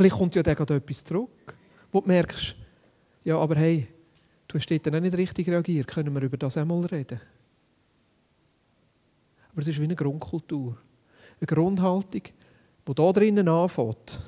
Vielleicht 0.00 0.16
kommt 0.16 0.34
ja 0.34 0.42
dann 0.42 0.54
gerade 0.54 0.76
etwas 0.76 1.04
zurück, 1.04 1.28
wo 1.92 2.00
du 2.00 2.08
merkst, 2.08 2.56
ja, 3.22 3.36
aber 3.36 3.56
hey, 3.56 3.86
du 4.48 4.56
hast 4.56 4.70
dort 4.70 4.86
nicht 5.02 5.14
richtig 5.14 5.46
reagiert, 5.46 5.88
können 5.88 6.14
wir 6.14 6.22
über 6.22 6.38
das 6.38 6.56
einmal 6.56 6.80
reden? 6.86 7.20
Aber 9.52 9.60
es 9.60 9.68
ist 9.68 9.78
wie 9.78 9.84
eine 9.84 9.94
Grundkultur. 9.94 10.78
Eine 11.38 11.46
Grundhaltung, 11.46 12.22
die 12.22 12.92
hier 12.96 13.12
drinnen 13.12 13.46
anfängt. 13.46 14.18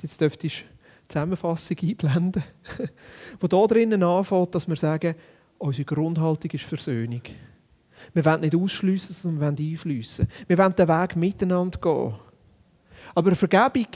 Jetzt 0.00 0.20
dürftest 0.20 0.60
du 0.60 0.64
die 0.64 1.08
Zusammenfassung 1.08 1.76
einblenden. 1.82 2.44
wo 3.40 3.48
hier 3.48 3.66
drinnen 3.66 4.04
anfängt, 4.04 4.54
dass 4.54 4.68
wir 4.68 4.76
sagen, 4.76 5.16
unsere 5.58 5.84
Grundhaltung 5.84 6.52
ist 6.52 6.64
Versöhnung. 6.64 7.22
Wir 8.14 8.24
wollen 8.24 8.42
nicht 8.42 8.54
ausschliessen, 8.54 9.14
sondern 9.14 9.40
wir 9.40 9.64
wollen 9.64 9.72
einschliessen. 9.72 10.28
Wir 10.46 10.58
wollen 10.58 10.76
den 10.76 10.86
Weg 10.86 11.16
miteinander 11.16 11.80
gehen. 11.80 12.14
Aber 13.16 13.34
Vergebung 13.34 13.86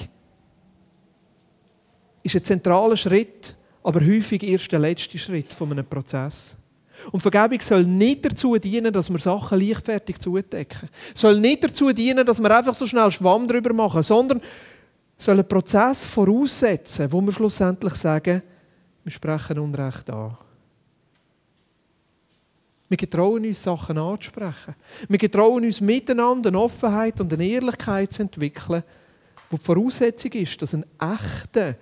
ist 2.22 2.35
ein 2.35 2.42
zentraler 2.42 2.96
Schritt, 2.96 3.54
aber 3.83 4.00
häufig 4.00 4.42
erst 4.42 4.72
der 4.72 4.78
letzte 4.78 5.18
Schritt 5.18 5.52
von 5.52 5.70
einem 5.70 5.85
Prozess. 5.85 6.56
Und 7.12 7.20
Vergebung 7.20 7.61
soll 7.61 7.85
nicht 7.85 8.24
dazu 8.24 8.56
dienen, 8.56 8.90
dass 8.90 9.11
wir 9.11 9.18
Sachen 9.18 9.61
leichtfertig 9.61 10.18
zudecken. 10.18 10.88
Soll 11.14 11.38
nicht 11.38 11.62
dazu 11.62 11.92
dienen, 11.92 12.24
dass 12.24 12.40
wir 12.40 12.50
einfach 12.50 12.72
so 12.72 12.87
schnell 12.87 13.11
Schwamm 13.11 13.46
drüber 13.46 13.74
machen, 13.74 14.02
sondern 14.02 14.40
soll 15.18 15.35
einen 15.35 15.48
Prozess 15.48 16.06
voraussetzen, 16.06 17.12
wo 17.12 17.20
wir 17.20 17.33
schlussendlich 17.33 17.96
sagen, 17.96 18.42
wir 19.04 19.12
sprechen 19.12 19.59
Unrecht 19.59 20.09
an. 20.09 20.35
Wir 22.88 22.96
getrauen 22.96 23.44
uns, 23.44 23.62
Sachen 23.62 23.98
anzusprechen. 23.98 24.74
Wir 25.09 25.18
getrauen 25.18 25.62
uns, 25.62 25.83
miteinander 25.83 26.48
eine 26.48 26.59
Offenheit 26.59 27.20
und 27.20 27.30
eine 27.35 27.46
Ehrlichkeit 27.46 28.14
zu 28.14 28.22
entwickeln, 28.22 28.83
wo 29.50 29.56
die 29.56 29.64
Voraussetzung 29.64 30.32
ist, 30.32 30.62
dass 30.62 30.74
ein 30.74 30.86
echter, 30.98 31.76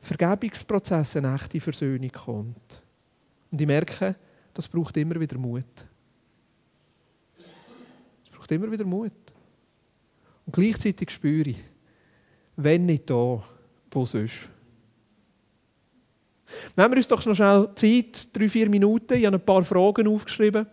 Vergebungsprozess 0.00 1.16
eine 1.16 1.34
echte 1.34 1.60
Versöhnung 1.60 2.12
kommt. 2.12 2.82
Und 3.50 3.60
ich 3.60 3.66
merke, 3.66 4.14
das 4.52 4.68
braucht 4.68 4.96
immer 4.96 5.18
wieder 5.18 5.36
Mut. 5.36 5.64
Es 8.24 8.30
braucht 8.30 8.52
immer 8.52 8.70
wieder 8.70 8.84
Mut. 8.84 9.12
Und 10.46 10.52
gleichzeitig 10.52 11.10
spüre 11.10 11.50
ich, 11.50 11.58
wenn 12.56 12.86
nicht 12.86 13.10
da, 13.10 13.42
wo 13.90 14.06
sonst. 14.06 14.48
Nehmen 16.76 16.92
wir 16.92 16.96
uns 16.98 17.08
doch 17.08 17.24
noch 17.24 17.34
schnell 17.34 17.68
Zeit, 17.74 18.28
drei, 18.32 18.48
vier 18.48 18.68
Minuten. 18.68 19.14
Ich 19.14 19.26
habe 19.26 19.38
ein 19.38 19.44
paar 19.44 19.64
Fragen 19.64 20.06
aufgeschrieben. 20.06 20.66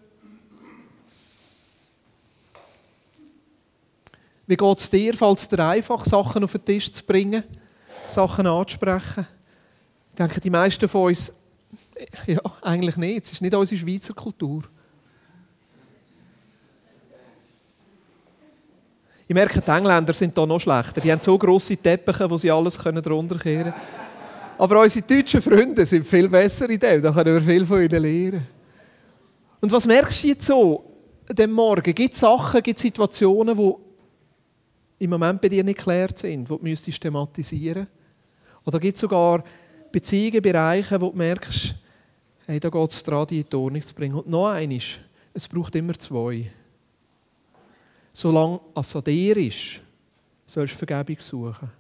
Wie 4.52 4.58
geht 4.58 4.80
es 4.80 4.90
dir? 4.90 5.14
Fällt 5.14 5.40
es 5.40 5.48
dir 5.48 5.66
einfach, 5.66 6.04
Sachen 6.04 6.44
auf 6.44 6.52
den 6.52 6.66
Tisch 6.66 6.92
zu 6.92 7.06
bringen, 7.06 7.42
Sachen 8.10 8.46
anzusprechen? 8.46 9.26
Ich 10.10 10.16
denke, 10.18 10.42
die 10.42 10.50
meisten 10.50 10.90
von 10.90 11.04
uns, 11.04 11.34
ja, 12.28 12.42
eigentlich 12.62 12.98
nicht. 12.98 13.28
Es 13.28 13.32
ist 13.32 13.42
nicht 13.42 13.56
unsere 13.56 13.80
Schweizer 13.80 14.14
Kultur. 14.14 14.64
Ich 19.26 19.34
merke, 19.34 19.62
die 19.62 19.72
Engländer 19.72 20.12
sind 20.12 20.38
hier 20.38 20.46
noch 20.46 20.60
schlechter. 20.60 21.00
Die 21.00 21.10
haben 21.10 21.22
so 21.22 21.38
grosse 21.38 21.78
Teppiche, 21.78 22.30
wo 22.30 22.38
sie 22.38 22.52
alles 22.52 22.76
drunter 22.76 23.38
kehren 23.38 23.72
können. 23.72 23.74
Aber 24.58 24.82
unsere 24.82 25.08
deutschen 25.08 25.42
Freunde 25.42 25.86
sind 25.86 26.06
viel 26.06 26.28
besser 26.28 26.70
in 26.70 26.78
dem. 26.78 27.02
Da 27.02 27.14
können 27.14 27.36
wir 27.36 27.42
viel 27.42 27.64
von 27.64 27.82
ihnen 27.82 28.02
lernen. 28.04 28.46
Und 29.62 29.72
was 29.72 29.88
merkst 29.88 30.26
du 30.26 30.28
jetzt 30.28 30.46
so, 30.46 30.84
dem 31.30 31.54
Morgen? 31.54 31.96
Gibt 31.96 32.16
es 32.16 32.20
Sachen, 32.20 32.62
gibt 32.62 32.80
es 32.80 32.82
Situationen, 32.82 33.56
die 33.56 33.91
im 35.02 35.10
Moment 35.10 35.42
bei 35.42 35.50
dir 35.50 35.64
nicht 35.64 35.78
geklärt 35.78 36.20
sind, 36.20 36.44
die 36.44 36.48
du 36.48 36.60
müsstest 36.62 37.02
thematisieren 37.02 37.88
Oder 38.66 38.80
gibt 38.80 38.96
es 38.96 39.02
sogar 39.02 39.44
Beziehungen, 39.92 40.42
Bereiche, 40.44 41.02
wo 41.02 41.10
du 41.10 41.18
merkst, 41.18 41.74
hey, 42.46 42.60
da 42.60 42.70
geht 42.70 42.92
es 42.92 43.04
daran, 43.04 43.26
die 43.28 43.42
in 43.42 43.50
die 43.50 43.56
Ordnung 43.56 43.82
zu 43.82 43.96
bringen. 43.96 44.16
Und 44.16 44.30
noch 44.30 44.50
eines, 44.50 45.00
es 45.34 45.48
braucht 45.48 45.76
immer 45.76 45.98
zwei. 45.98 46.52
Solange 48.14 48.62
es 48.76 48.96
an 48.96 49.04
dir 49.04 49.38
ist, 49.38 49.82
sollst 50.46 50.74
du 50.74 50.86
Vergebung 50.86 51.20
suchen. 51.20 51.72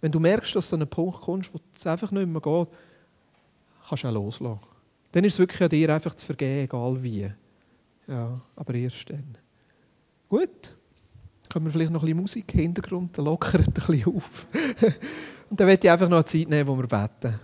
Wenn 0.00 0.10
du 0.10 0.18
merkst, 0.18 0.56
dass 0.56 0.70
du 0.70 0.76
an 0.76 0.82
einen 0.82 0.90
Punkt 0.90 1.20
kommst, 1.20 1.52
wo 1.52 1.60
es 1.76 1.86
einfach 1.86 2.10
nicht 2.10 2.26
mehr 2.26 2.40
geht, 2.40 2.68
kannst 3.86 4.04
du 4.04 4.08
auch 4.08 4.12
loslassen. 4.12 4.66
Dann 5.12 5.24
ist 5.24 5.34
es 5.34 5.38
wirklich 5.38 5.62
an 5.62 5.68
dir, 5.68 5.94
einfach 5.94 6.14
zu 6.14 6.24
vergeben, 6.24 6.64
egal 6.64 7.02
wie. 7.02 7.30
Ja, 8.06 8.40
aber 8.56 8.74
erst 8.74 9.10
dann. 9.10 9.36
Gut. 10.30 10.79
Können 11.52 11.64
wir 11.66 11.72
vielleicht 11.72 11.90
noch 11.90 12.02
ein 12.02 12.06
bisschen 12.06 12.20
Musik 12.20 12.54
im 12.54 12.60
Hintergrund, 12.60 13.18
dann 13.18 13.24
lockert 13.24 13.66
ein 13.66 13.72
bisschen 13.72 14.04
auf. 14.06 14.46
Und 15.50 15.58
dann 15.58 15.66
werde 15.66 15.84
ich 15.84 15.90
einfach 15.90 16.08
noch 16.08 16.18
eine 16.18 16.24
Zeit 16.24 16.48
nehmen, 16.48 16.68
wo 16.68 16.76
wir 16.76 16.86
beten. 16.86 17.40